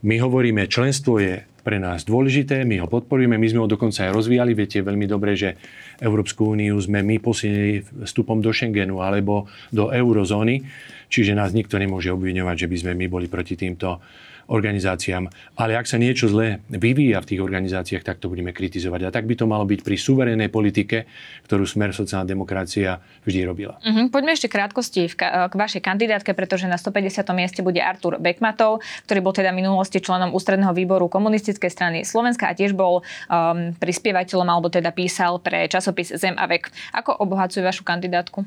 [0.01, 4.14] my hovoríme, členstvo je pre nás dôležité, my ho podporujeme, my sme ho dokonca aj
[4.14, 4.55] rozvíjali.
[4.55, 5.59] Viete veľmi dobre, že
[5.99, 10.62] Európsku úniu sme my posilnili vstupom do Schengenu alebo do eurozóny,
[11.11, 13.99] čiže nás nikto nemôže obviňovať, že by sme my boli proti týmto
[14.47, 15.29] organizáciám.
[15.59, 19.01] Ale ak sa niečo zlé vyvíja v tých organizáciách, tak to budeme kritizovať.
[19.07, 21.07] A tak by to malo byť pri suverénnej politike,
[21.47, 23.75] ktorú Smer sociálna demokracia vždy robila.
[23.83, 24.07] Uh-huh.
[24.09, 27.27] Poďme ešte krátkosti k vašej kandidátke, pretože na 150.
[27.35, 32.47] mieste bude Artur Bekmatov, ktorý bol teda v minulosti členom ústredného výboru komunistickej strany Slovenska
[32.47, 36.71] a tiež bol um, prispievateľom alebo teda písal pre časopis Zem a vek.
[36.95, 38.47] Ako obohacuje vašu kandidátku?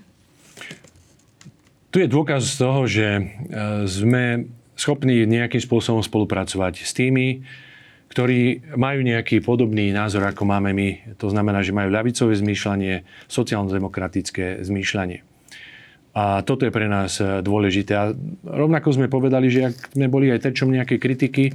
[1.89, 3.21] Tu je dôkaz toho, že e,
[3.89, 4.45] sme
[4.79, 7.43] schopní nejakým spôsobom spolupracovať s tými,
[8.09, 11.19] ktorí majú nejaký podobný názor, ako máme my.
[11.21, 15.21] To znamená, že majú ľavicové zmýšľanie, sociálno-demokratické zmýšľanie.
[16.17, 17.93] A toto je pre nás e, dôležité.
[17.93, 18.09] A
[18.41, 21.53] rovnako sme povedali, že ak sme boli aj terčom nejaké kritiky,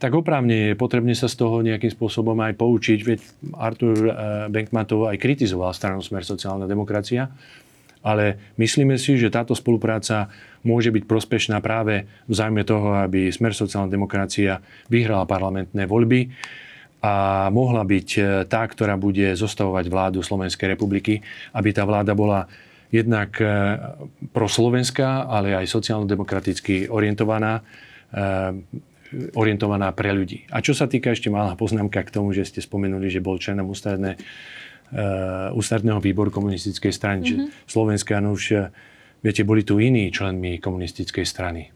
[0.00, 2.98] tak oprávne je potrebné sa z toho nejakým spôsobom aj poučiť.
[3.04, 3.20] Veď
[3.60, 4.10] Artur e,
[4.48, 7.28] Benkmatov aj kritizoval stranu Smer sociálna demokracia.
[8.00, 10.32] Ale myslíme si, že táto spolupráca
[10.64, 16.32] môže byť prospešná práve v zájme toho, aby Smer sociálna demokracia vyhrala parlamentné voľby
[17.00, 21.24] a mohla byť e, tá, ktorá bude zostavovať vládu Slovenskej republiky,
[21.56, 22.44] aby tá vláda bola
[22.92, 23.46] jednak e,
[24.36, 27.64] proslovenská, ale aj sociálno-demokraticky orientovaná,
[28.12, 28.20] e,
[29.32, 30.44] orientovaná pre ľudí.
[30.52, 33.72] A čo sa týka ešte malá poznámka k tomu, že ste spomenuli, že bol členom
[33.72, 34.18] ústredné, e,
[35.54, 37.48] ústredného výboru komunistickej strany, mm-hmm.
[37.66, 38.70] Slovenska, už
[39.22, 41.70] viete, boli tu iní členmi komunistickej strany.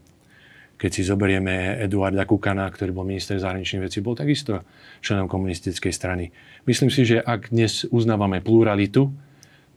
[0.75, 4.67] Keď si zoberieme Eduarda Kukana, ktorý bol minister zahraničných vecí, bol takisto
[4.99, 6.35] členom komunistickej strany.
[6.67, 9.15] Myslím si, že ak dnes uznávame pluralitu,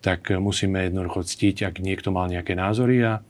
[0.02, 3.22] tak musíme jednoducho ctiť, ak niekto mal nejaké názory a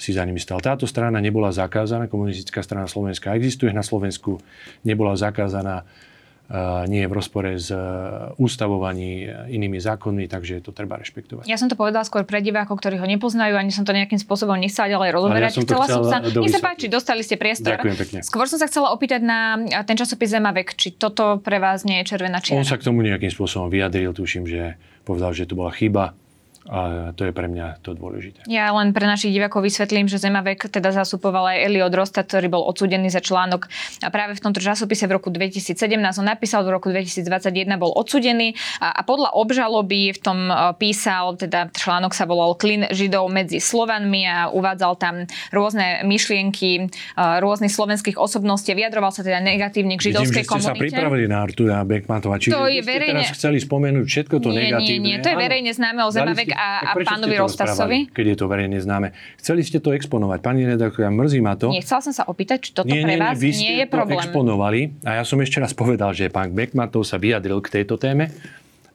[0.00, 0.62] si za nimi stal.
[0.62, 4.38] Táto strana nebola zakázaná, komunistická strana Slovenska existuje na Slovensku,
[4.86, 5.84] nebola zakázaná,
[6.90, 7.78] nie je v rozpore s e,
[8.42, 11.46] ústavovaní e, inými zákonmi, takže to treba rešpektovať.
[11.46, 14.58] Ja som to povedala skôr pre divákov, ktorí ho nepoznajú, ani som to nejakým spôsobom
[14.58, 15.50] nechcela ďalej rozoberať.
[15.54, 16.18] Ja som chcela, chcela som sa...
[16.42, 17.78] Nech sa páči, dostali ste priestor.
[17.78, 18.18] Ďakujem pekne.
[18.26, 22.18] Skôr som sa chcela opýtať na ten časopis Zemavek, či toto pre vás nie je
[22.18, 22.58] červená čiara.
[22.58, 24.74] On sa k tomu nejakým spôsobom vyjadril, tuším, že
[25.06, 26.18] povedal, že to bola chyba
[26.70, 28.46] a to je pre mňa to dôležité.
[28.46, 32.62] Ja len pre našich divákov vysvetlím, že Zemavek teda zastupoval aj Eliot Rostat, ktorý bol
[32.62, 33.66] odsudený za článok
[34.06, 38.54] a práve v tomto časopise v roku 2017 on napísal, v roku 2021 bol odsudený
[38.78, 43.58] a, a podľa obžaloby v tom e, písal, teda článok sa volal Klin Židov medzi
[43.58, 46.82] Slovanmi a uvádzal tam rôzne myšlienky e,
[47.18, 50.70] rôznych slovenských osobností, vyjadroval sa teda negatívne k židovskej Vidím, že ste komunite.
[50.70, 52.38] sa pripravili na Artura Beckmantova.
[52.38, 53.26] Čiže to je verejne...
[53.26, 55.02] teraz chceli spomenúť všetko to nie, negatívne.
[55.02, 57.98] Nie, nie, to je verejne známe o Zemavek a, a pánovi Rostasovi.
[58.12, 59.16] Keď je to verejne známe.
[59.40, 60.44] Chceli ste to exponovať.
[60.44, 61.72] Pani redaktorka, mrzí ma to.
[61.72, 64.20] Nechcela som sa opýtať, či toto nie, pre nie, vás nie, nie je problém.
[64.20, 67.96] To exponovali a ja som ešte raz povedal, že pán Beckmatov sa vyjadril k tejto
[67.96, 68.28] téme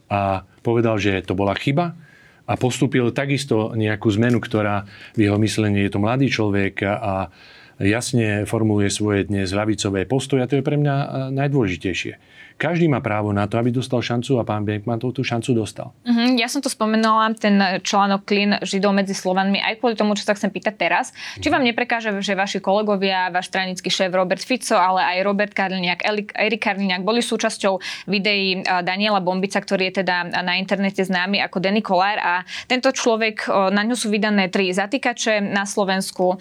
[0.05, 1.97] a povedal, že to bola chyba
[2.45, 4.85] a postúpil takisto nejakú zmenu, ktorá
[5.17, 7.33] v jeho myslení je to mladý človek a
[7.81, 12.34] jasne formuluje svoje dnes ľavicové postoje a to je pre mňa najdôležitejšie.
[12.55, 15.91] Každý má právo na to, aby dostal šancu a pán Beckmantov tú šancu dostal.
[16.07, 20.23] Uh-huh, ja som to spomenula, ten článok Klin Židov medzi Slovanmi, aj kvôli tomu, čo
[20.23, 21.11] sa chcem pýtať teraz.
[21.11, 21.43] Uh-huh.
[21.43, 26.07] Či vám neprekáže, že vaši kolegovia, váš stranický šéf Robert Fico, ale aj Robert Karliniak,
[26.31, 31.83] Erik Karliniak boli súčasťou videí Daniela Bombica, ktorý je teda na internete známy ako Denny
[31.83, 36.37] Kolár a tento človek, na ňu sú vydané tri zatýkače na Slovensku um,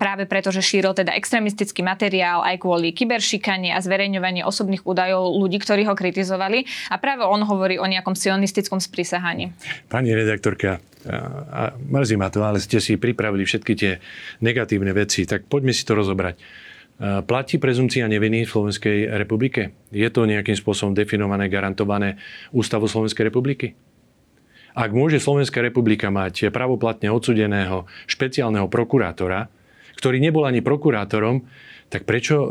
[0.00, 5.58] práve preto, že šíril teda extremistický materiál aj kvôli kyberšikanie a zverejňovanie osobných údajov ľudí,
[5.58, 6.64] ktorí ho kritizovali.
[6.88, 9.50] A práve on hovorí o nejakom sionistickom sprísahaní.
[9.90, 10.78] Pani redaktorka,
[11.50, 14.00] a mrzí ma to, ale ste si pripravili všetky tie
[14.40, 16.38] negatívne veci, tak poďme si to rozobrať.
[17.26, 19.74] Platí prezumcia neviny v Slovenskej republike?
[19.90, 22.22] Je to nejakým spôsobom definované, garantované
[22.54, 23.74] Ústavu Slovenskej republiky?
[24.74, 29.50] Ak môže Slovenská republika mať pravoplatne odsudeného špeciálneho prokurátora,
[29.98, 31.46] ktorý nebol ani prokurátorom,
[31.92, 32.48] tak prečo e,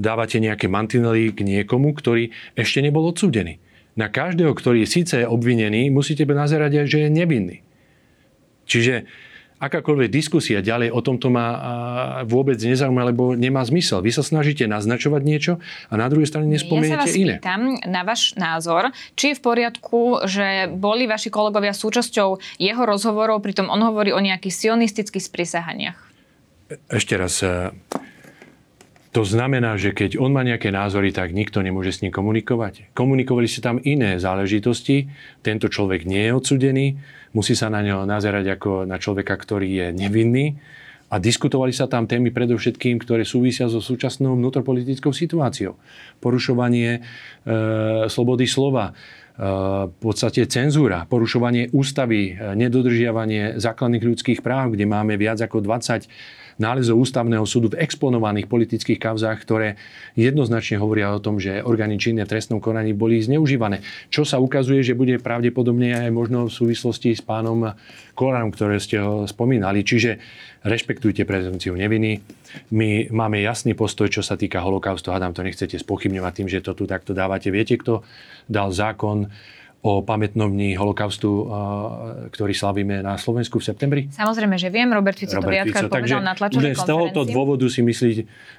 [0.00, 3.62] dávate nejaké mantinely k niekomu, ktorý ešte nebol odsúdený?
[3.98, 7.56] Na každého, ktorý je síce obvinený, musíte nazerať aj, že je nevinný.
[8.70, 9.06] Čiže
[9.60, 11.46] akákoľvek diskusia ďalej o tomto ma
[12.24, 14.00] vôbec nezaujíma, lebo nemá zmysel.
[14.00, 15.52] Vy sa snažíte naznačovať niečo
[15.92, 17.36] a na druhej strane nespomeniete iné.
[17.36, 18.82] Ja sa vás pýtam na váš názor,
[19.14, 24.20] či je v poriadku, že boli vaši kolegovia súčasťou jeho rozhovorov, pritom on hovorí o
[24.24, 25.98] nejakých sionistických sprisahaniach.
[26.88, 27.74] Ešte raz, e,
[29.10, 32.94] to znamená, že keď on má nejaké názory, tak nikto nemôže s ním komunikovať.
[32.94, 35.10] Komunikovali ste tam iné záležitosti.
[35.42, 36.86] Tento človek nie je odsudený.
[37.34, 40.54] Musí sa na ňo nazerať ako na človeka, ktorý je nevinný.
[41.10, 45.74] A diskutovali sa tam témy predovšetkým, ktoré súvisia so súčasnou vnútropolitickou situáciou.
[46.22, 47.00] Porušovanie e,
[48.06, 49.42] slobody slova, e,
[49.90, 56.06] v podstate cenzúra, porušovanie ústavy, e, nedodržiavanie základných ľudských práv, kde máme viac ako 20
[56.60, 59.80] nálezov ústavného súdu v exponovaných politických kauzách, ktoré
[60.14, 63.80] jednoznačne hovoria o tom, že orgány činné trestnom konaní boli zneužívané.
[64.12, 67.72] Čo sa ukazuje, že bude pravdepodobne aj možno v súvislosti s pánom
[68.12, 69.80] Kolárom, ktoré ste ho spomínali.
[69.80, 70.20] Čiže
[70.60, 72.20] rešpektujte prezumciu neviny.
[72.76, 75.08] My máme jasný postoj, čo sa týka holokaustu.
[75.08, 77.48] Hádam, to nechcete spochybňovať tým, že to tu takto dávate.
[77.48, 78.04] Viete, kto
[78.44, 79.32] dal zákon
[79.80, 81.48] o pamätnom holokaustu,
[82.28, 84.02] ktorý slavíme na Slovensku v septembri?
[84.12, 84.92] Samozrejme, že viem.
[84.92, 88.10] Robert Fico Robert to viackrát povedal na tlačovej Z tohoto dôvodu si myslí,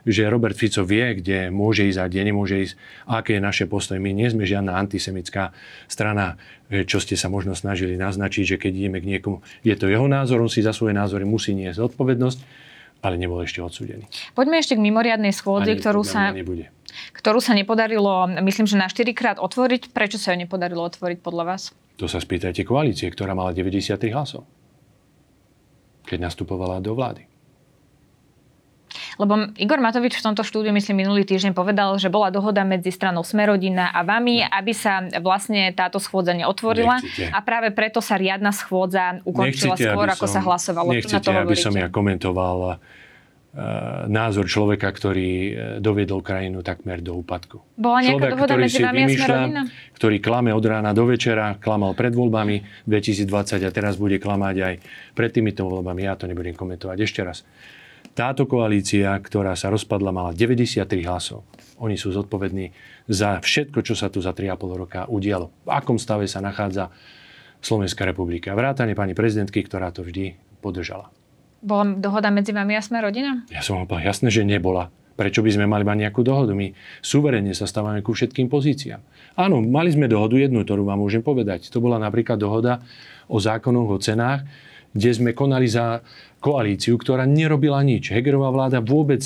[0.09, 2.73] že Robert Fico vie, kde môže ísť a kde nemôže ísť,
[3.05, 4.01] aké je naše postoj.
[4.01, 5.53] My nie sme žiadna antisemická
[5.85, 6.41] strana,
[6.89, 10.41] čo ste sa možno snažili naznačiť, že keď ideme k niekomu, je to jeho názor,
[10.41, 12.70] on si za svoje názory musí niesť zodpovednosť,
[13.01, 14.05] ale nebol ešte odsúdený.
[14.37, 16.31] Poďme ešte k mimoriadnej schôdzi, ktorú sa...
[16.33, 19.95] Nebude ktorú sa nepodarilo, myslím, že na 4 krát otvoriť.
[19.95, 21.71] Prečo sa ju nepodarilo otvoriť podľa vás?
[21.95, 24.43] To sa spýtajte koalície, ktorá mala 93 hlasov,
[26.03, 27.30] keď nastupovala do vlády.
[29.19, 33.25] Lebo Igor Matovič v tomto štúdiu, myslím, minulý týždeň povedal, že bola dohoda medzi stranou
[33.25, 37.03] Smerodina a vami, aby sa vlastne táto schôdza neotvorila.
[37.03, 37.31] Nechcite.
[37.31, 40.89] A práve preto sa riadna schôdza ukončila nechcite, skôr, ako som, sa hlasovalo.
[40.95, 42.79] Nechcete, aby som ja komentoval
[43.51, 45.53] Eh, názor človeka, ktorý eh,
[45.83, 47.59] doviedol krajinu takmer do úpadku.
[47.75, 49.39] Bola nejaká Človek, dohoda ktorý medzi si vymýšľa,
[49.99, 54.73] ktorý klame od rána do večera, klamal pred voľbami 2020 a teraz bude klamať aj
[55.11, 55.99] pred týmito voľbami.
[55.99, 56.95] Ja to nebudem komentovať.
[57.03, 57.43] Ešte raz.
[58.11, 61.47] Táto koalícia, ktorá sa rozpadla, mala 93 hlasov.
[61.79, 62.75] Oni sú zodpovední
[63.07, 65.49] za všetko, čo sa tu za 3,5 roka udialo.
[65.63, 66.91] V akom stave sa nachádza
[67.63, 68.51] Slovenská republika.
[68.51, 71.07] Vrátane pani prezidentky, ktorá to vždy podržala.
[71.61, 73.45] Bola dohoda medzi vami a sme rodina?
[73.53, 74.89] Ja som povedal, jasné, že nebola.
[75.13, 76.51] Prečo by sme mali mať nejakú dohodu?
[76.57, 76.73] My
[77.05, 78.99] suverene sa stávame ku všetkým pozíciám.
[79.37, 81.69] Áno, mali sme dohodu jednu, ktorú vám môžem povedať.
[81.69, 82.81] To bola napríklad dohoda
[83.29, 84.43] o zákonoch, o cenách,
[84.91, 86.03] kde sme konali za
[86.41, 88.11] koalíciu, ktorá nerobila nič.
[88.11, 89.21] Hegerová vláda vôbec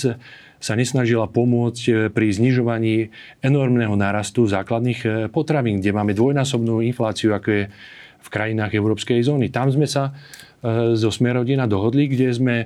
[0.65, 3.13] sa nesnažila pomôcť eh, pri znižovaní
[3.45, 7.63] enormného nárastu základných eh, potravín, kde máme dvojnásobnú infláciu, ako je
[8.25, 9.53] v krajinách Európskej zóny.
[9.53, 12.55] Tam sme sa e, zo Smerodina dohodli, kde sme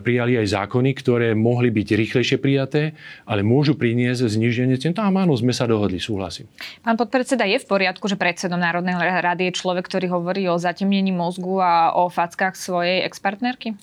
[0.00, 2.96] prijali aj zákony, ktoré mohli byť rýchlejšie prijaté,
[3.28, 4.96] ale môžu priniesť zniženie cien.
[4.96, 6.48] Tam áno, sme sa dohodli, súhlasím.
[6.80, 11.12] Pán podpredseda, je v poriadku, že predsedom Národnej rady je človek, ktorý hovorí o zatemnení
[11.12, 13.76] mozgu a o fackách svojej expartnerky?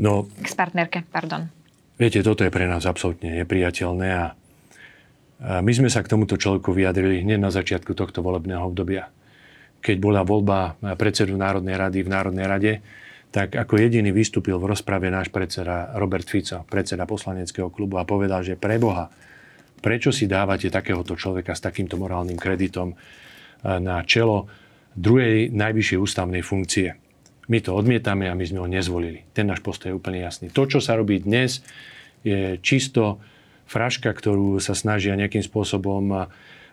[0.00, 1.52] No, expartnerke, pardon.
[1.96, 4.24] Viete, toto je pre nás absolútne nepriateľné a
[5.36, 9.08] my sme sa k tomuto človeku vyjadrili hneď na začiatku tohto volebného obdobia
[9.86, 12.72] keď bola voľba predsedu Národnej rady v Národnej rade,
[13.30, 18.42] tak ako jediný vystúpil v rozprave náš predseda Robert Fico, predseda poslaneckého klubu a povedal,
[18.42, 19.06] že pre Boha,
[19.78, 22.96] prečo si dávate takéhoto človeka s takýmto morálnym kreditom e,
[23.78, 24.50] na čelo
[24.96, 26.96] druhej najvyššej ústavnej funkcie.
[27.46, 29.22] My to odmietame a my sme ho nezvolili.
[29.30, 30.50] Ten náš postoj je úplne jasný.
[30.50, 31.62] To, čo sa robí dnes,
[32.26, 33.22] je čisto
[33.70, 36.26] fraška, ktorú sa snažia nejakým spôsobom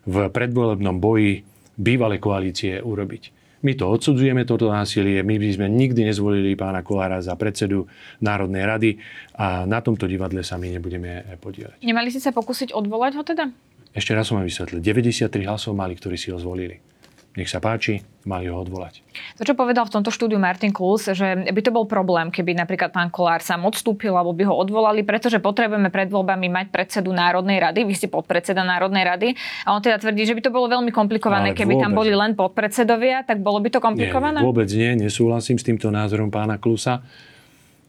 [0.08, 1.46] v predvolebnom boji
[1.78, 3.44] bývalé koalície urobiť.
[3.64, 5.24] My to odsudzujeme, toto násilie.
[5.24, 7.88] My by sme nikdy nezvolili pána Kolára za predsedu
[8.20, 8.92] Národnej rady
[9.40, 11.80] a na tomto divadle sa my nebudeme podielať.
[11.80, 13.48] Nemali ste sa pokúsiť odvolať ho teda?
[13.96, 14.84] Ešte raz som vám vysvetlil.
[14.84, 16.93] 93 hlasov mali, ktorí si ho zvolili
[17.34, 19.02] nech sa páči, mali ho odvolať.
[19.38, 22.94] To, čo povedal v tomto štúdiu Martin Kuls, že by to bol problém, keby napríklad
[22.94, 27.58] pán Kolár sám odstúpil alebo by ho odvolali, pretože potrebujeme pred voľbami mať predsedu Národnej
[27.58, 29.30] rady, vy ste podpredseda Národnej rady
[29.66, 31.84] a on teda tvrdí, že by to bolo veľmi komplikované, Ale keby vôbec.
[31.90, 34.38] tam boli len podpredsedovia, tak bolo by to komplikované?
[34.38, 37.02] Nie, vôbec nie, nesúhlasím s týmto názorom pána Klusa.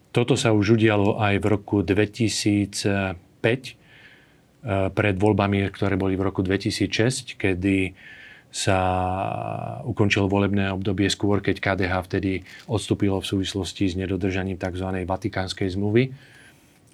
[0.09, 6.41] Toto sa už udialo aj v roku 2005, eh, pred voľbami, ktoré boli v roku
[6.41, 7.93] 2006, kedy
[8.55, 8.79] sa
[9.83, 12.33] ukončilo volebné obdobie skôr, keď KDH vtedy
[12.71, 15.03] odstúpilo v súvislosti s nedodržaním tzv.
[15.03, 16.15] Vatikánskej zmluvy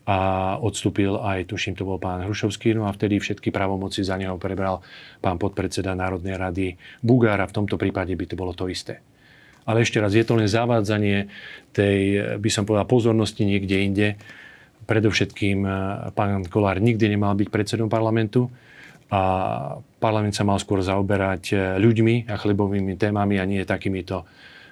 [0.09, 4.41] a odstúpil aj, tuším, to bol pán Hrušovský, no a vtedy všetky právomoci za neho
[4.41, 4.81] prebral
[5.21, 6.67] pán podpredseda Národnej rady
[7.05, 7.45] Bugára.
[7.45, 9.05] V tomto prípade by to bolo to isté.
[9.69, 11.29] Ale ešte raz, je to len zavádzanie
[11.77, 11.99] tej,
[12.41, 14.09] by som povedal, pozornosti niekde inde.
[14.89, 15.73] Predovšetkým eh,
[16.17, 18.49] pán Kolár nikdy nemal byť predsedom parlamentu
[19.11, 19.23] a
[19.99, 24.23] parlament sa mal skôr zaoberať e, ľuďmi a chlebovými témami a nie takýmito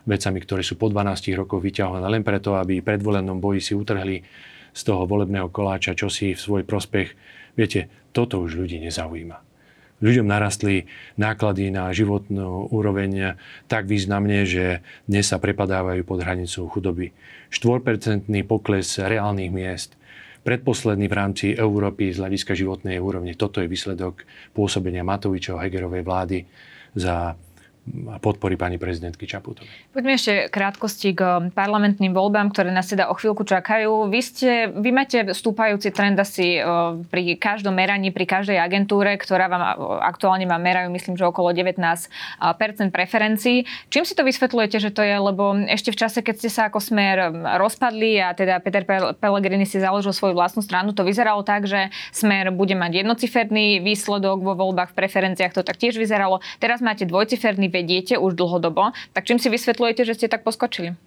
[0.06, 4.22] vecami, ktoré sú po 12 rokoch vyťahované len preto, aby v predvolenom boji si utrhli
[4.70, 7.12] z toho volebného koláča, čo si v svoj prospech.
[7.58, 9.48] Viete, toto už ľudí nezaujíma.
[9.98, 10.86] Ľuďom narastli
[11.18, 13.34] náklady na životnú úroveň
[13.66, 17.10] tak významne, že dnes sa prepadávajú pod hranicu chudoby.
[17.50, 19.98] 4% pokles reálnych miest,
[20.42, 23.34] predposledný v rámci Európy z hľadiska životnej úrovne.
[23.34, 24.22] Toto je výsledok
[24.54, 26.38] pôsobenia Matovičov Hegerovej vlády
[26.94, 27.34] za
[28.20, 29.70] podpory pani prezidentky Čaputovej.
[29.94, 34.10] Poďme ešte krátkosti k um, parlamentným voľbám, ktoré nás teda o chvíľku čakajú.
[34.10, 39.48] Vy, ste, vy máte stúpajúci trend asi uh, pri každom meraní, pri každej agentúre, ktorá
[39.48, 39.72] vám uh,
[40.04, 43.64] aktuálne vám merajú, myslím, že okolo 19% uh, preferencií.
[43.88, 45.16] Čím si to vysvetľujete, že to je?
[45.16, 48.84] Lebo ešte v čase, keď ste sa ako smer um, rozpadli a teda Peter
[49.16, 54.42] Pellegrini si založil svoju vlastnú stranu, to vyzeralo tak, že smer bude mať jednociferný výsledok
[54.42, 56.42] vo voľbách v preferenciách, to tak tiež vyzeralo.
[56.58, 60.98] Teraz máte dvojciferný vediete už dlhodobo, tak čím si vysvetľujete, že ste tak poskočili?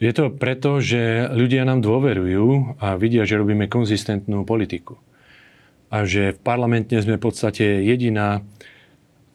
[0.00, 4.96] Je to preto, že ľudia nám dôverujú a vidia, že robíme konzistentnú politiku.
[5.92, 8.40] A že v parlamente sme v podstate jediná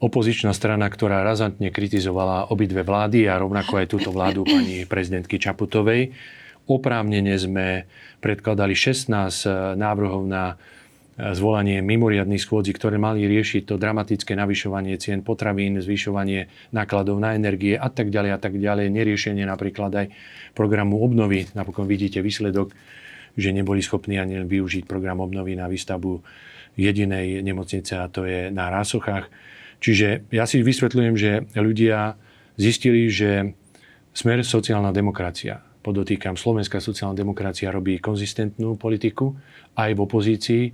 [0.02, 6.12] opozičná strana, ktorá razantne kritizovala obidve vlády a rovnako aj túto vládu pani prezidentky Čaputovej.
[6.66, 7.86] Oprávnene sme
[8.18, 10.58] predkladali 16 eh, návrhov na
[11.16, 17.72] zvolanie mimoriadných schôdzi, ktoré mali riešiť to dramatické navyšovanie cien potravín, zvyšovanie nákladov na energie
[17.72, 18.92] a tak ďalej a tak ďalej.
[18.92, 20.06] Neriešenie napríklad aj
[20.52, 21.48] programu obnovy.
[21.56, 22.76] Napokon vidíte výsledok,
[23.32, 26.20] že neboli schopní ani využiť program obnovy na výstavbu
[26.76, 29.32] jedinej nemocnice a to je na Rásochách.
[29.80, 32.20] Čiže ja si vysvetľujem, že ľudia
[32.60, 33.56] zistili, že
[34.12, 39.32] smer sociálna demokracia, podotýkam, slovenská sociálna demokracia robí konzistentnú politiku
[39.76, 40.64] aj v opozícii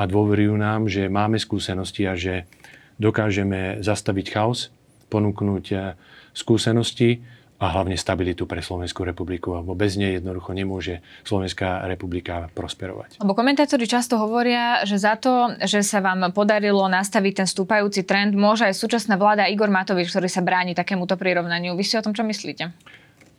[0.00, 2.48] a dôverujú nám, že máme skúsenosti a že
[2.96, 4.72] dokážeme zastaviť chaos,
[5.12, 5.92] ponúknuť eh,
[6.32, 7.20] skúsenosti
[7.60, 13.20] a hlavne stabilitu pre Slovenskú republiku, lebo bez nej jednoducho nemôže Slovenská republika prosperovať.
[13.20, 18.32] Lebo komentátori často hovoria, že za to, že sa vám podarilo nastaviť ten stúpajúci trend,
[18.32, 21.76] môže aj súčasná vláda Igor Matovič, ktorý sa bráni takémuto prirovnaniu.
[21.76, 22.72] Vy si o tom čo myslíte?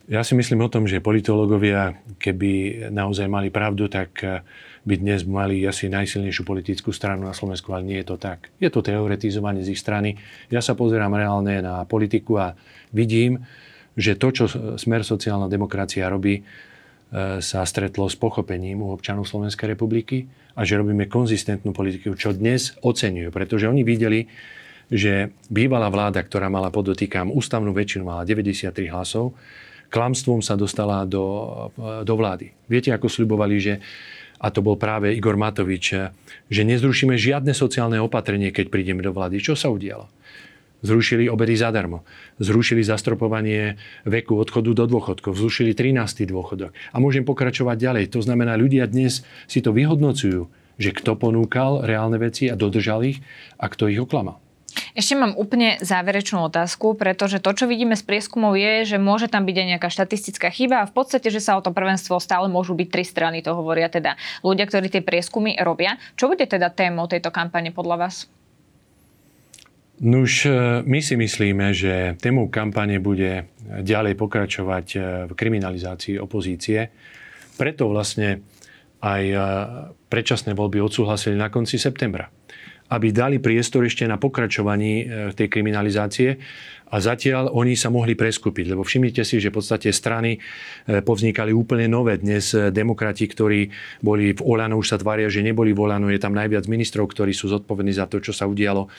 [0.10, 4.42] Ja si myslím o tom, že politológovia, keby naozaj mali pravdu, tak eh,
[4.82, 8.50] by dnes mali asi najsilnejšiu politickú stranu na Slovensku, ale nie je to tak.
[8.58, 10.18] Je to teoretizovanie z ich strany.
[10.50, 12.58] Ja sa pozerám reálne na politiku a
[12.90, 13.46] vidím,
[13.94, 14.46] že to, čo
[14.82, 16.44] Smer sociálna demokracia robí, e,
[17.44, 20.26] sa stretlo s pochopením u občanov Slovenskej republiky
[20.58, 24.26] a že robíme konzistentnú politiku, čo dnes oceňujú, pretože oni videli,
[24.90, 29.38] že bývalá vláda, ktorá mala, podotýkam, ústavnú väčšinu, mala 93 hlasov,
[29.92, 31.70] klamstvom sa dostala do,
[32.08, 32.56] do vlády.
[32.72, 33.74] Viete, ako slibovali, že
[34.42, 35.94] a to bol práve Igor Matovič,
[36.50, 39.38] že nezrušíme žiadne sociálne opatrenie, keď prídeme do vlády.
[39.38, 40.10] Čo sa udialo?
[40.82, 42.02] Zrušili obedy zadarmo.
[42.42, 45.38] Zrušili zastropovanie veku odchodu do dôchodkov.
[45.38, 46.26] Zrušili 13.
[46.26, 46.74] dôchodok.
[46.74, 48.04] A môžem pokračovať ďalej.
[48.18, 50.50] To znamená, ľudia dnes si to vyhodnocujú,
[50.82, 53.22] že kto ponúkal reálne veci a dodržal ich
[53.62, 54.41] a kto ich oklamal.
[54.92, 59.48] Ešte mám úplne záverečnú otázku, pretože to, čo vidíme z prieskumov, je, že môže tam
[59.48, 62.76] byť aj nejaká štatistická chyba a v podstate, že sa o to prvenstvo stále môžu
[62.76, 65.96] byť tri strany, to hovoria teda ľudia, ktorí tie prieskumy robia.
[66.20, 68.16] Čo bude teda témou tejto kampane podľa vás?
[70.02, 76.90] Nuž, e, my si myslíme, že tému kampane bude ďalej pokračovať e, v kriminalizácii opozície.
[77.54, 78.42] Preto vlastne
[78.98, 79.38] aj e,
[80.10, 82.34] predčasné voľby odsúhlasili na konci septembra
[82.92, 86.36] aby dali priestor ešte na pokračovaní tej kriminalizácie
[86.92, 91.56] a zatiaľ oni sa mohli preskúpiť, lebo všimnite si, že v podstate strany e, povznikali
[91.56, 92.20] úplne nové.
[92.20, 93.72] Dnes e, demokrati, ktorí
[94.04, 97.32] boli v Olano, už sa tvária, že neboli v Olano, je tam najviac ministrov, ktorí
[97.32, 98.92] sú zodpovední za to, čo sa udialo.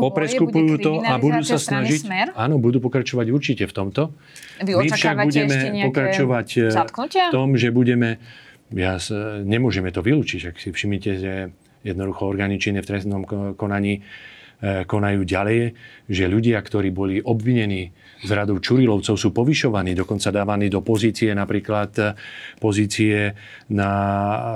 [0.00, 2.00] Popreskupujú to a budú sa snažiť.
[2.08, 2.26] Smer?
[2.32, 4.16] Áno, budú pokračovať určite v tomto.
[4.64, 5.56] Vy My však budeme
[5.92, 7.28] pokračovať e, zatknutia?
[7.28, 8.16] v tom, že budeme
[8.72, 8.98] ja,
[9.46, 11.32] nemôžeme to vylúčiť, ak si všimnite, že
[11.86, 13.22] jednoducho orgány činné v trestnom
[13.54, 14.02] konaní
[14.56, 15.76] E, konajú ďalej,
[16.08, 17.92] že ľudia, ktorí boli obvinení
[18.24, 22.04] z radou Čurilovcov, sú povyšovaní, dokonca dávaní do pozície, napríklad e,
[22.56, 23.36] pozície
[23.68, 23.90] na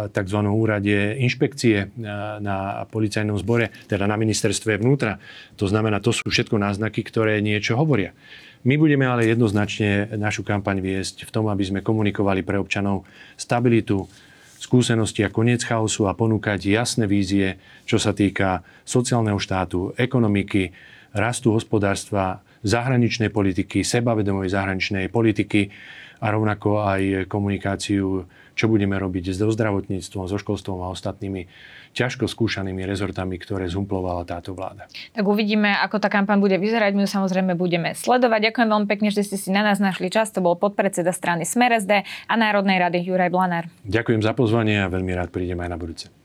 [0.09, 0.39] tzv.
[0.49, 1.87] úrade inšpekcie e,
[2.41, 5.21] na policajnom zbore, teda na ministerstve vnútra.
[5.61, 8.17] To znamená, to sú všetko náznaky, ktoré niečo hovoria.
[8.65, 13.05] My budeme ale jednoznačne našu kampaň viesť v tom, aby sme komunikovali pre občanov
[13.37, 14.09] stabilitu,
[14.61, 17.57] skúsenosti a koniec chaosu a ponúkať jasné vízie,
[17.89, 20.77] čo sa týka sociálneho štátu, ekonomiky,
[21.17, 25.73] rastu hospodárstva, zahraničnej politiky, sebavedomej zahraničnej politiky
[26.21, 31.49] a rovnako aj komunikáciu, čo budeme robiť so zdravotníctvom, so školstvom a ostatnými
[31.91, 34.87] ťažko skúšanými rezortami, ktoré zumplovala táto vláda.
[35.15, 36.95] Tak uvidíme, ako tá kampaň bude vyzerať.
[36.95, 38.51] My ju samozrejme budeme sledovať.
[38.51, 40.31] Ďakujem veľmi pekne, že ste si na nás našli čas.
[40.35, 43.67] To bol podpredseda strany Smer SD a Národnej rady Juraj Blanár.
[43.83, 46.20] Ďakujem za pozvanie a veľmi rád prídem aj na budúce.